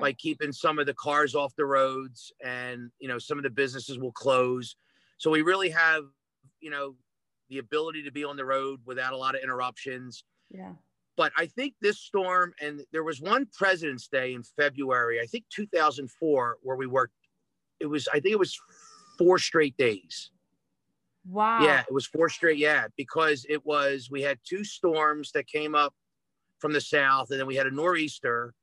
by 0.00 0.12
keeping 0.12 0.52
some 0.52 0.78
of 0.78 0.86
the 0.86 0.94
cars 0.94 1.34
off 1.34 1.54
the 1.56 1.64
roads, 1.64 2.32
and 2.44 2.90
you 2.98 3.08
know 3.08 3.18
some 3.18 3.38
of 3.38 3.44
the 3.44 3.50
businesses 3.50 3.98
will 3.98 4.12
close. 4.12 4.76
So 5.18 5.30
we 5.30 5.42
really 5.42 5.70
have, 5.70 6.04
you 6.60 6.70
know, 6.70 6.94
the 7.48 7.58
ability 7.58 8.02
to 8.02 8.10
be 8.10 8.24
on 8.24 8.36
the 8.36 8.44
road 8.44 8.80
without 8.84 9.12
a 9.12 9.16
lot 9.16 9.34
of 9.34 9.42
interruptions. 9.42 10.24
yeah. 10.50 10.72
but 11.16 11.32
I 11.36 11.46
think 11.46 11.74
this 11.80 11.98
storm 11.98 12.52
and 12.60 12.82
there 12.92 13.04
was 13.04 13.20
one 13.20 13.46
President's 13.52 14.08
Day 14.08 14.34
in 14.34 14.42
February, 14.42 15.20
I 15.20 15.26
think 15.26 15.44
2004, 15.50 16.58
where 16.62 16.76
we 16.76 16.86
worked. 16.86 17.14
It 17.80 17.86
was, 17.86 18.08
I 18.08 18.20
think 18.20 18.32
it 18.32 18.38
was 18.38 18.58
four 19.18 19.38
straight 19.38 19.76
days. 19.76 20.30
Wow. 21.28 21.62
Yeah, 21.64 21.80
it 21.80 21.92
was 21.92 22.06
four 22.06 22.28
straight. 22.28 22.58
Yeah, 22.58 22.86
because 22.96 23.46
it 23.48 23.64
was, 23.64 24.08
we 24.10 24.22
had 24.22 24.38
two 24.44 24.64
storms 24.64 25.32
that 25.32 25.46
came 25.46 25.74
up 25.74 25.94
from 26.58 26.72
the 26.72 26.80
south, 26.80 27.30
and 27.30 27.40
then 27.40 27.46
we 27.46 27.56
had 27.56 27.66
a 27.66 27.70
nor'easter. 27.70 28.54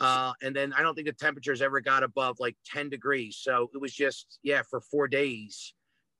Uh, 0.00 0.32
and 0.42 0.54
then 0.54 0.72
I 0.72 0.82
don't 0.82 0.94
think 0.94 1.06
the 1.08 1.12
temperatures 1.12 1.60
ever 1.60 1.80
got 1.80 2.02
above 2.02 2.36
like 2.38 2.56
10 2.66 2.88
degrees. 2.88 3.38
So 3.40 3.70
it 3.74 3.80
was 3.80 3.92
just, 3.92 4.38
yeah, 4.42 4.62
for 4.68 4.80
four 4.80 5.08
days, 5.08 5.74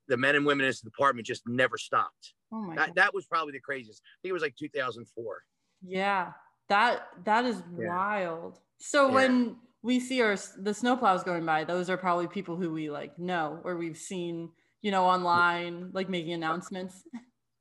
the 0.08 0.16
men 0.16 0.34
and 0.34 0.44
women 0.44 0.64
in 0.64 0.70
this 0.70 0.80
department 0.80 1.26
just 1.26 1.46
never 1.46 1.78
stopped. 1.78 2.34
Oh 2.52 2.60
my 2.60 2.74
That, 2.74 2.88
god. 2.88 2.96
that 2.96 3.14
was 3.14 3.26
probably 3.26 3.52
the 3.52 3.60
craziest. 3.60 4.02
I 4.02 4.16
think 4.22 4.30
it 4.30 4.32
was 4.32 4.42
like 4.42 4.56
2004. 4.56 5.42
Yeah. 5.82 6.32
That 6.68 7.08
that 7.24 7.44
is 7.44 7.62
Yeah. 7.78 7.86
wild. 7.88 8.58
So 8.78 9.06
Yeah. 9.08 9.14
when 9.14 9.56
we 9.82 10.00
see 10.00 10.20
our 10.22 10.34
the 10.36 10.72
snowplows 10.72 11.24
going 11.24 11.46
by, 11.46 11.64
those 11.64 11.88
are 11.88 11.96
probably 11.96 12.26
people 12.26 12.56
who 12.56 12.72
we 12.72 12.90
like 12.90 13.18
know 13.18 13.60
or 13.64 13.76
we've 13.76 13.96
seen, 13.96 14.50
you 14.82 14.90
know, 14.90 15.04
online, 15.04 15.90
like 15.92 16.08
making 16.08 16.32
announcements. 16.32 17.04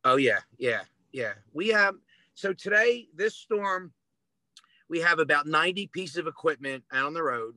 Oh 0.03 0.15
yeah, 0.17 0.39
yeah, 0.57 0.81
yeah. 1.11 1.33
We 1.53 1.69
have 1.69 1.95
so 2.35 2.53
today 2.53 3.07
this 3.15 3.35
storm, 3.35 3.91
we 4.89 4.99
have 4.99 5.19
about 5.19 5.47
90 5.47 5.87
pieces 5.87 6.17
of 6.17 6.27
equipment 6.27 6.83
out 6.93 7.05
on 7.05 7.13
the 7.13 7.23
road. 7.23 7.55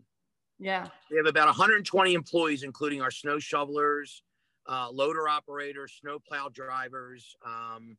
Yeah. 0.58 0.88
We 1.10 1.16
have 1.16 1.26
about 1.26 1.46
120 1.46 2.14
employees, 2.14 2.62
including 2.62 3.00
our 3.02 3.10
snow 3.10 3.38
shovelers, 3.38 4.22
uh, 4.68 4.90
loader 4.90 5.28
operators, 5.28 5.98
snow 6.00 6.18
plow 6.18 6.48
drivers. 6.52 7.36
Um, 7.44 7.96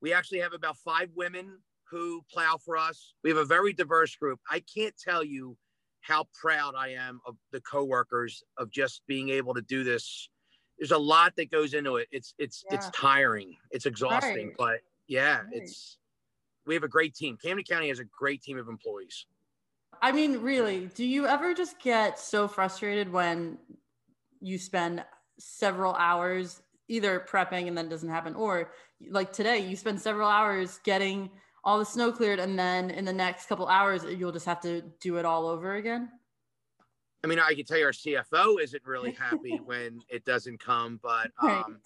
we 0.00 0.12
actually 0.12 0.40
have 0.40 0.52
about 0.52 0.76
five 0.78 1.10
women 1.14 1.58
who 1.90 2.24
plow 2.32 2.56
for 2.56 2.76
us. 2.76 3.14
We 3.22 3.30
have 3.30 3.38
a 3.38 3.44
very 3.44 3.72
diverse 3.72 4.16
group. 4.16 4.40
I 4.50 4.62
can't 4.74 4.94
tell 4.96 5.22
you 5.22 5.56
how 6.00 6.26
proud 6.40 6.74
I 6.76 6.88
am 6.88 7.20
of 7.26 7.36
the 7.52 7.60
coworkers 7.60 8.42
of 8.58 8.70
just 8.70 9.02
being 9.06 9.28
able 9.28 9.54
to 9.54 9.62
do 9.62 9.84
this. 9.84 10.28
There's 10.82 10.90
a 10.90 10.98
lot 10.98 11.36
that 11.36 11.48
goes 11.48 11.74
into 11.74 11.98
it. 11.98 12.08
It's 12.10 12.34
it's 12.38 12.64
it's 12.68 12.90
tiring. 12.90 13.56
It's 13.70 13.86
exhausting, 13.86 14.48
Right. 14.48 14.56
but 14.58 14.80
yeah, 15.06 15.42
Right. 15.42 15.46
it's 15.52 15.98
we 16.66 16.74
have 16.74 16.82
a 16.82 16.88
great 16.88 17.14
team. 17.14 17.38
Camden 17.40 17.62
County 17.62 17.86
has 17.86 18.00
a 18.00 18.04
great 18.04 18.42
team 18.42 18.58
of 18.58 18.66
employees. 18.66 19.26
I 20.02 20.10
mean, 20.10 20.38
really, 20.38 20.88
do 20.92 21.04
you 21.04 21.24
ever 21.24 21.54
just 21.54 21.78
get 21.78 22.18
so 22.18 22.48
frustrated 22.48 23.12
when 23.12 23.58
you 24.40 24.58
spend 24.58 25.04
several 25.38 25.94
hours 25.94 26.60
either 26.88 27.24
prepping 27.30 27.68
and 27.68 27.78
then 27.78 27.86
it 27.86 27.90
doesn't 27.90 28.08
happen, 28.08 28.34
or 28.34 28.72
like 29.08 29.32
today, 29.32 29.60
you 29.60 29.76
spend 29.76 30.00
several 30.00 30.28
hours 30.28 30.80
getting 30.82 31.30
all 31.62 31.78
the 31.78 31.84
snow 31.84 32.10
cleared, 32.10 32.40
and 32.40 32.58
then 32.58 32.90
in 32.90 33.04
the 33.04 33.12
next 33.12 33.46
couple 33.46 33.68
hours, 33.68 34.02
you'll 34.02 34.32
just 34.32 34.46
have 34.46 34.60
to 34.62 34.82
do 35.00 35.18
it 35.18 35.24
all 35.24 35.46
over 35.46 35.76
again? 35.76 36.08
I 37.24 37.28
mean, 37.28 37.38
I 37.38 37.54
can 37.54 37.64
tell 37.64 37.78
you 37.78 37.86
our 37.86 37.92
CFO 37.92 38.60
isn't 38.60 38.84
really 38.84 39.12
happy 39.18 39.60
when 39.60 40.02
it 40.08 40.24
doesn't 40.24 40.58
come, 40.58 40.98
but 41.02 41.30
Right. 41.42 41.64
um, 41.66 41.80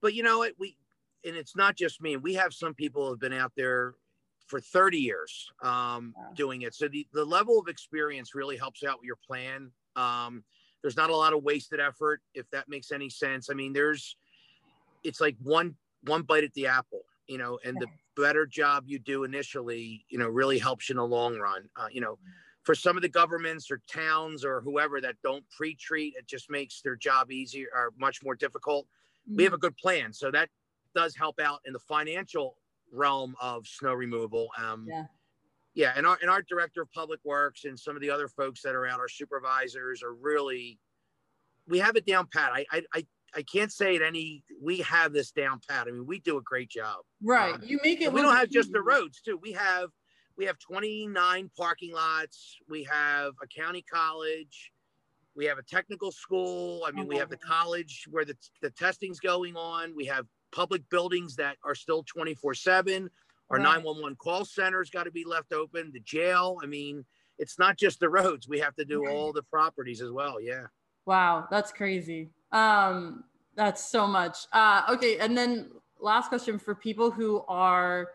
but 0.00 0.14
you 0.14 0.22
know 0.22 0.38
what? 0.38 0.52
We 0.58 0.76
and 1.24 1.36
it's 1.36 1.56
not 1.56 1.76
just 1.76 2.00
me. 2.00 2.16
We 2.16 2.34
have 2.34 2.54
some 2.54 2.74
people 2.74 3.04
who 3.04 3.10
have 3.10 3.18
been 3.20 3.32
out 3.32 3.52
there 3.56 3.94
for 4.46 4.60
30 4.60 4.98
years 4.98 5.50
um, 5.62 6.14
Wow. 6.16 6.32
doing 6.34 6.62
it. 6.62 6.74
So 6.74 6.86
the, 6.88 7.06
the 7.12 7.24
level 7.24 7.58
of 7.58 7.66
experience 7.68 8.34
really 8.34 8.56
helps 8.56 8.84
out 8.84 8.98
with 9.00 9.06
your 9.06 9.16
plan. 9.16 9.72
Um, 9.96 10.44
there's 10.82 10.96
not 10.96 11.10
a 11.10 11.16
lot 11.16 11.32
of 11.32 11.42
wasted 11.42 11.80
effort 11.80 12.22
if 12.34 12.48
that 12.50 12.68
makes 12.68 12.92
any 12.92 13.10
sense. 13.10 13.50
I 13.50 13.54
mean 13.54 13.72
there's 13.72 14.16
it's 15.02 15.20
like 15.20 15.36
one 15.42 15.76
one 16.02 16.22
bite 16.22 16.44
at 16.44 16.52
the 16.54 16.66
apple 16.66 17.02
you 17.26 17.38
know 17.38 17.58
and 17.64 17.80
the 17.80 17.88
better 18.16 18.46
job 18.46 18.84
you 18.86 18.98
do 18.98 19.24
initially 19.24 20.04
you 20.08 20.18
know 20.18 20.28
really 20.28 20.58
helps 20.58 20.88
you 20.88 20.92
in 20.92 20.96
the 20.98 21.06
long 21.06 21.36
run. 21.38 21.68
Uh, 21.76 21.88
you 21.90 22.00
know 22.00 22.18
for 22.66 22.74
some 22.74 22.96
of 22.96 23.02
the 23.02 23.08
governments 23.08 23.70
or 23.70 23.80
towns 23.88 24.44
or 24.44 24.60
whoever 24.60 25.00
that 25.00 25.14
don't 25.22 25.44
pre-treat 25.56 26.14
it 26.18 26.26
just 26.26 26.50
makes 26.50 26.82
their 26.82 26.96
job 26.96 27.30
easier 27.30 27.68
or 27.72 27.92
much 27.96 28.22
more 28.22 28.34
difficult 28.34 28.86
we 29.34 29.44
have 29.44 29.52
a 29.52 29.58
good 29.58 29.76
plan. 29.76 30.12
So 30.12 30.30
that 30.30 30.48
does 30.94 31.16
help 31.16 31.40
out 31.40 31.60
in 31.66 31.72
the 31.72 31.80
financial 31.80 32.56
realm 32.92 33.34
of 33.40 33.66
snow 33.66 33.92
removal. 33.94 34.48
Um, 34.56 34.86
Yeah. 34.88 35.04
Yeah. 35.74 35.92
And 35.96 36.06
our, 36.06 36.16
and 36.22 36.30
our 36.30 36.42
director 36.42 36.80
of 36.80 36.90
public 36.92 37.20
works 37.24 37.64
and 37.64 37.78
some 37.78 37.96
of 37.96 38.02
the 38.02 38.10
other 38.10 38.28
folks 38.28 38.62
that 38.62 38.74
are 38.74 38.86
out, 38.86 38.98
our 38.98 39.08
supervisors 39.08 40.02
are 40.02 40.14
really, 40.14 40.78
we 41.68 41.78
have 41.80 41.96
it 41.96 42.06
down 42.06 42.28
pat. 42.32 42.50
I, 42.54 42.64
I, 42.70 42.82
I, 42.94 43.06
I 43.34 43.42
can't 43.42 43.70
say 43.70 43.96
it 43.96 44.02
any, 44.02 44.42
we 44.62 44.78
have 44.78 45.12
this 45.12 45.32
down 45.32 45.60
pat. 45.68 45.86
I 45.86 45.90
mean, 45.90 46.06
we 46.06 46.20
do 46.20 46.38
a 46.38 46.42
great 46.42 46.70
job. 46.70 47.00
Right. 47.22 47.54
Um, 47.54 47.62
You 47.62 47.78
make 47.82 48.00
it. 48.00 48.12
We 48.12 48.22
don't 48.22 48.36
have 48.36 48.48
just 48.48 48.72
the 48.72 48.80
roads 48.80 49.20
too. 49.20 49.38
We 49.42 49.52
have, 49.52 49.90
we 50.36 50.44
have 50.44 50.58
29 50.58 51.50
parking 51.56 51.92
lots. 51.92 52.56
We 52.68 52.84
have 52.84 53.32
a 53.42 53.46
county 53.46 53.82
college. 53.82 54.72
We 55.34 55.44
have 55.46 55.58
a 55.58 55.62
technical 55.62 56.12
school. 56.12 56.82
I 56.86 56.90
mean, 56.92 57.06
we 57.06 57.16
have 57.16 57.28
the 57.28 57.36
college 57.36 58.06
where 58.10 58.24
the, 58.24 58.36
the 58.62 58.70
testing's 58.70 59.20
going 59.20 59.56
on. 59.56 59.94
We 59.94 60.06
have 60.06 60.26
public 60.52 60.88
buildings 60.88 61.36
that 61.36 61.56
are 61.64 61.74
still 61.74 62.02
24 62.04 62.54
seven. 62.54 63.10
Our 63.50 63.58
Right. 63.58 63.64
911 63.64 64.16
call 64.16 64.44
center's 64.44 64.90
got 64.90 65.04
to 65.04 65.10
be 65.10 65.24
left 65.24 65.52
open, 65.52 65.90
the 65.92 66.00
jail. 66.00 66.58
I 66.62 66.66
mean, 66.66 67.04
it's 67.38 67.58
not 67.58 67.76
just 67.76 68.00
the 68.00 68.08
roads. 68.08 68.48
We 68.48 68.58
have 68.60 68.74
to 68.76 68.84
do 68.84 69.04
Right. 69.04 69.14
all 69.14 69.32
the 69.32 69.42
properties 69.42 70.00
as 70.02 70.10
well. 70.10 70.40
Yeah. 70.40 70.66
Wow, 71.04 71.46
that's 71.50 71.70
crazy. 71.70 72.30
Um, 72.50 73.24
that's 73.54 73.84
so 73.88 74.06
much. 74.06 74.38
Uh, 74.52 74.82
okay, 74.90 75.18
and 75.18 75.36
then 75.36 75.70
last 76.00 76.28
question 76.28 76.58
for 76.58 76.74
people 76.74 77.10
who 77.10 77.44
are 77.46 78.08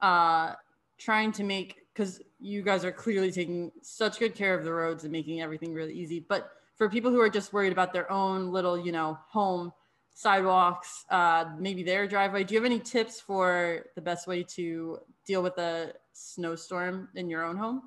uh, 0.00 0.54
trying 1.00 1.32
to 1.32 1.42
make, 1.42 1.76
because 1.92 2.20
you 2.38 2.62
guys 2.62 2.84
are 2.84 2.92
clearly 2.92 3.32
taking 3.32 3.72
such 3.82 4.18
good 4.18 4.34
care 4.34 4.56
of 4.56 4.64
the 4.64 4.72
roads 4.72 5.02
and 5.04 5.10
making 5.10 5.40
everything 5.40 5.72
really 5.74 5.94
easy. 5.94 6.20
But 6.20 6.52
for 6.76 6.88
people 6.88 7.10
who 7.10 7.20
are 7.20 7.30
just 7.30 7.52
worried 7.52 7.72
about 7.72 7.92
their 7.92 8.10
own 8.12 8.52
little, 8.52 8.78
you 8.78 8.92
know, 8.92 9.18
home 9.28 9.72
sidewalks, 10.14 11.04
uh, 11.10 11.46
maybe 11.58 11.82
their 11.82 12.06
driveway, 12.06 12.44
do 12.44 12.54
you 12.54 12.60
have 12.60 12.66
any 12.66 12.78
tips 12.78 13.20
for 13.20 13.86
the 13.94 14.00
best 14.00 14.26
way 14.26 14.42
to 14.42 14.98
deal 15.26 15.42
with 15.42 15.56
a 15.58 15.92
snowstorm 16.12 17.08
in 17.14 17.28
your 17.28 17.44
own 17.44 17.56
home? 17.56 17.82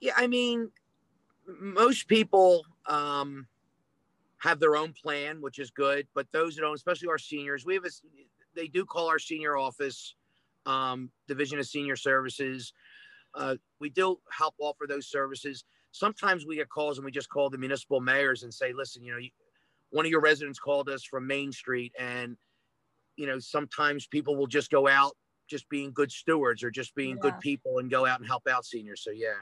Yeah, 0.00 0.12
I 0.16 0.26
mean, 0.26 0.70
most 1.46 2.08
people 2.08 2.64
um, 2.86 3.46
have 4.38 4.60
their 4.60 4.76
own 4.76 4.92
plan, 4.92 5.40
which 5.40 5.58
is 5.58 5.70
good. 5.70 6.06
But 6.14 6.26
those 6.32 6.56
that 6.56 6.62
don't, 6.62 6.74
especially 6.74 7.08
our 7.08 7.18
seniors, 7.18 7.64
we 7.64 7.74
have 7.74 7.84
a, 7.84 7.90
they 8.54 8.68
do 8.68 8.84
call 8.84 9.08
our 9.08 9.18
senior 9.18 9.56
office, 9.56 10.14
um, 10.66 11.10
Division 11.28 11.58
of 11.58 11.66
Senior 11.66 11.96
Services. 11.96 12.72
Uh, 13.34 13.56
we 13.80 13.90
do 13.90 14.18
help 14.30 14.54
offer 14.60 14.86
those 14.88 15.06
services. 15.06 15.64
Sometimes 15.92 16.46
we 16.46 16.56
get 16.56 16.68
calls 16.68 16.98
and 16.98 17.04
we 17.04 17.10
just 17.10 17.28
call 17.28 17.50
the 17.50 17.58
municipal 17.58 18.00
mayors 18.00 18.42
and 18.42 18.52
say, 18.52 18.72
listen, 18.72 19.02
you 19.02 19.12
know, 19.12 19.18
you, 19.18 19.30
one 19.90 20.04
of 20.04 20.10
your 20.10 20.20
residents 20.20 20.58
called 20.58 20.88
us 20.88 21.04
from 21.04 21.26
Main 21.26 21.50
Street, 21.52 21.92
and 21.98 22.36
you 23.16 23.26
know, 23.26 23.38
sometimes 23.38 24.06
people 24.06 24.36
will 24.36 24.46
just 24.46 24.70
go 24.70 24.88
out 24.88 25.16
just 25.48 25.68
being 25.68 25.92
good 25.92 26.10
stewards 26.12 26.62
or 26.62 26.70
just 26.70 26.94
being 26.94 27.16
Yeah. 27.16 27.22
good 27.22 27.40
people 27.40 27.78
and 27.78 27.90
go 27.90 28.06
out 28.06 28.20
and 28.20 28.26
help 28.26 28.46
out 28.46 28.64
seniors. 28.64 29.02
So 29.02 29.10
yeah. 29.10 29.34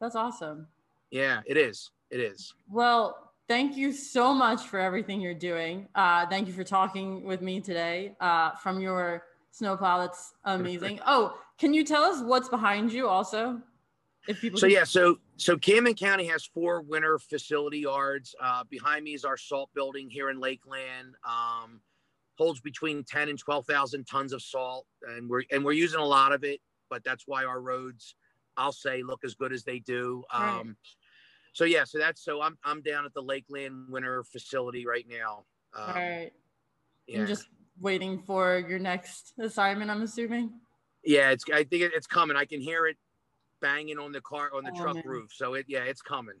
That's 0.00 0.14
awesome. 0.14 0.68
Yeah, 1.10 1.42
it 1.44 1.56
is. 1.56 1.90
It 2.10 2.20
is. 2.20 2.54
Well, 2.68 3.32
thank 3.48 3.76
you 3.76 3.92
so 3.92 4.32
much 4.32 4.62
for 4.68 4.78
everything 4.78 5.20
you're 5.20 5.34
doing. 5.34 5.88
Uh, 5.94 6.26
thank 6.26 6.46
you 6.46 6.52
for 6.54 6.64
talking 6.64 7.24
with 7.24 7.42
me 7.42 7.60
today 7.60 8.14
uh, 8.20 8.52
from 8.52 8.80
your 8.80 9.24
snowplow. 9.50 9.98
That's 10.00 10.32
amazing. 10.44 11.00
oh, 11.06 11.38
can 11.58 11.74
you 11.74 11.84
tell 11.84 12.02
us 12.02 12.22
what's 12.22 12.48
behind 12.48 12.92
you 12.92 13.08
also? 13.08 13.60
If 14.28 14.40
people 14.40 14.58
So 14.58 14.66
can- 14.66 14.74
yeah, 14.74 14.84
so 14.84 15.18
so 15.36 15.56
Camden 15.56 15.94
County 15.94 16.26
has 16.26 16.44
four 16.44 16.82
winter 16.82 17.18
facility 17.18 17.78
yards. 17.80 18.34
Uh, 18.40 18.64
behind 18.68 19.04
me 19.04 19.14
is 19.14 19.24
our 19.24 19.36
salt 19.36 19.70
building 19.74 20.10
here 20.10 20.30
in 20.30 20.38
Lakeland. 20.40 21.14
Um, 21.26 21.80
holds 22.38 22.60
between 22.60 23.04
ten 23.04 23.28
and 23.28 23.38
twelve 23.38 23.66
thousand 23.66 24.06
tons 24.06 24.32
of 24.32 24.42
salt, 24.42 24.86
and 25.08 25.28
we're 25.28 25.44
and 25.50 25.64
we're 25.64 25.72
using 25.72 26.00
a 26.00 26.04
lot 26.04 26.32
of 26.32 26.44
it. 26.44 26.60
But 26.90 27.02
that's 27.04 27.24
why 27.26 27.44
our 27.44 27.60
roads, 27.60 28.14
I'll 28.56 28.72
say, 28.72 29.02
look 29.02 29.20
as 29.24 29.34
good 29.34 29.52
as 29.52 29.64
they 29.64 29.78
do. 29.78 30.22
Right. 30.34 30.60
Um, 30.60 30.76
so 31.52 31.64
yeah, 31.64 31.84
so 31.84 31.98
that's 31.98 32.22
so 32.22 32.42
I'm 32.42 32.58
I'm 32.62 32.82
down 32.82 33.06
at 33.06 33.14
the 33.14 33.22
Lakeland 33.22 33.86
winter 33.88 34.22
facility 34.24 34.86
right 34.86 35.06
now. 35.08 35.44
Um, 35.74 35.82
All 35.88 35.94
right. 35.94 36.30
yeah. 37.06 37.20
I'm 37.20 37.26
just 37.26 37.48
waiting 37.80 38.22
for 38.26 38.58
your 38.68 38.78
next 38.78 39.32
assignment, 39.40 39.90
I'm 39.90 40.02
assuming. 40.02 40.50
yeah, 41.04 41.30
it's 41.30 41.44
I 41.52 41.64
think 41.64 41.82
it's 41.94 42.06
coming. 42.06 42.36
I 42.36 42.44
can 42.44 42.60
hear 42.60 42.86
it 42.86 42.96
banging 43.60 43.98
on 43.98 44.12
the 44.12 44.20
car 44.20 44.50
on 44.54 44.64
the 44.64 44.72
Oh, 44.74 44.80
truck 44.80 44.94
man. 44.96 45.04
roof. 45.06 45.30
So 45.34 45.54
it 45.54 45.66
yeah, 45.68 45.84
it's 45.84 46.02
coming. 46.02 46.36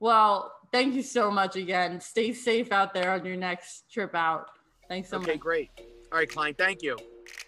Well, 0.00 0.52
thank 0.72 0.94
you 0.94 1.02
so 1.02 1.30
much 1.30 1.56
again. 1.56 2.00
Stay 2.00 2.32
safe 2.32 2.72
out 2.72 2.94
there 2.94 3.12
on 3.12 3.24
your 3.24 3.36
next 3.36 3.84
trip 3.90 4.14
out. 4.14 4.46
Thanks 4.88 5.08
so 5.10 5.16
okay, 5.16 5.22
much. 5.22 5.30
Okay, 5.30 5.38
great. 5.38 5.70
All 6.12 6.18
right, 6.18 6.28
Klein, 6.28 6.54
thank 6.54 6.82
you. 6.82 6.96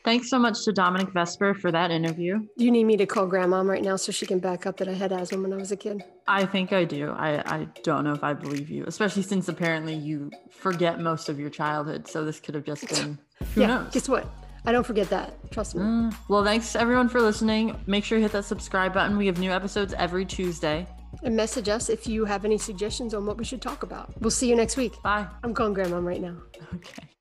Thanks 0.04 0.30
so 0.30 0.38
much 0.38 0.64
to 0.64 0.72
Dominic 0.72 1.08
Vespe 1.12 1.58
for 1.60 1.72
that 1.72 1.90
interview. 1.90 2.38
Do 2.56 2.64
you 2.64 2.70
need 2.70 2.84
me 2.84 2.96
to 2.96 3.06
call 3.06 3.26
grandmom 3.28 3.68
right 3.68 3.82
now 3.82 3.96
so 3.96 4.12
she 4.12 4.24
can 4.24 4.38
back 4.38 4.64
up 4.64 4.76
that 4.78 4.88
I 4.88 4.92
had 4.92 5.12
asthma 5.12 5.40
when 5.42 5.52
I 5.52 5.56
was 5.56 5.72
a 5.72 5.76
kid? 5.76 6.02
I 6.28 6.46
think 6.46 6.72
I 6.72 6.84
do. 6.84 7.10
I, 7.10 7.40
I 7.54 7.64
don't 7.82 8.04
know 8.04 8.12
if 8.12 8.22
I 8.22 8.32
believe 8.32 8.70
you, 8.70 8.84
especially 8.86 9.22
since 9.22 9.48
apparently 9.48 9.94
you 9.94 10.30
forget 10.50 11.00
most 11.00 11.28
of 11.28 11.40
your 11.40 11.50
childhood. 11.50 12.06
So 12.08 12.24
this 12.24 12.38
could 12.40 12.54
have 12.54 12.64
just 12.64 12.88
been 12.88 13.18
who 13.54 13.60
yeah. 13.60 13.66
knows? 13.66 13.92
Guess 13.92 14.08
what? 14.08 14.26
I 14.64 14.72
don't 14.72 14.86
forget 14.86 15.08
that. 15.10 15.50
Trust 15.52 15.76
me. 15.76 15.82
Mm, 15.82 16.16
well, 16.28 16.44
thanks 16.44 16.74
everyone 16.74 17.08
for 17.08 17.22
listening. 17.22 17.78
Make 17.86 18.04
sure 18.04 18.18
you 18.18 18.22
hit 18.22 18.32
that 18.32 18.44
subscribe 18.44 18.92
button. 18.92 19.16
We 19.16 19.26
have 19.26 19.38
new 19.38 19.52
episodes 19.52 19.94
every 19.94 20.24
Tuesday. 20.24 20.86
And 21.22 21.36
message 21.36 21.68
us 21.68 21.88
if 21.88 22.06
you 22.06 22.24
have 22.24 22.44
any 22.44 22.58
suggestions 22.58 23.14
on 23.14 23.26
what 23.26 23.38
we 23.38 23.44
should 23.44 23.62
talk 23.62 23.84
about. 23.84 24.12
We'll 24.20 24.30
see 24.30 24.48
you 24.48 24.56
next 24.56 24.76
week. 24.76 25.00
Bye. 25.02 25.26
I'm 25.44 25.54
calling 25.54 25.72
grandma 25.72 25.98
right 25.98 26.20
now. 26.20 26.36
Okay. 26.74 27.15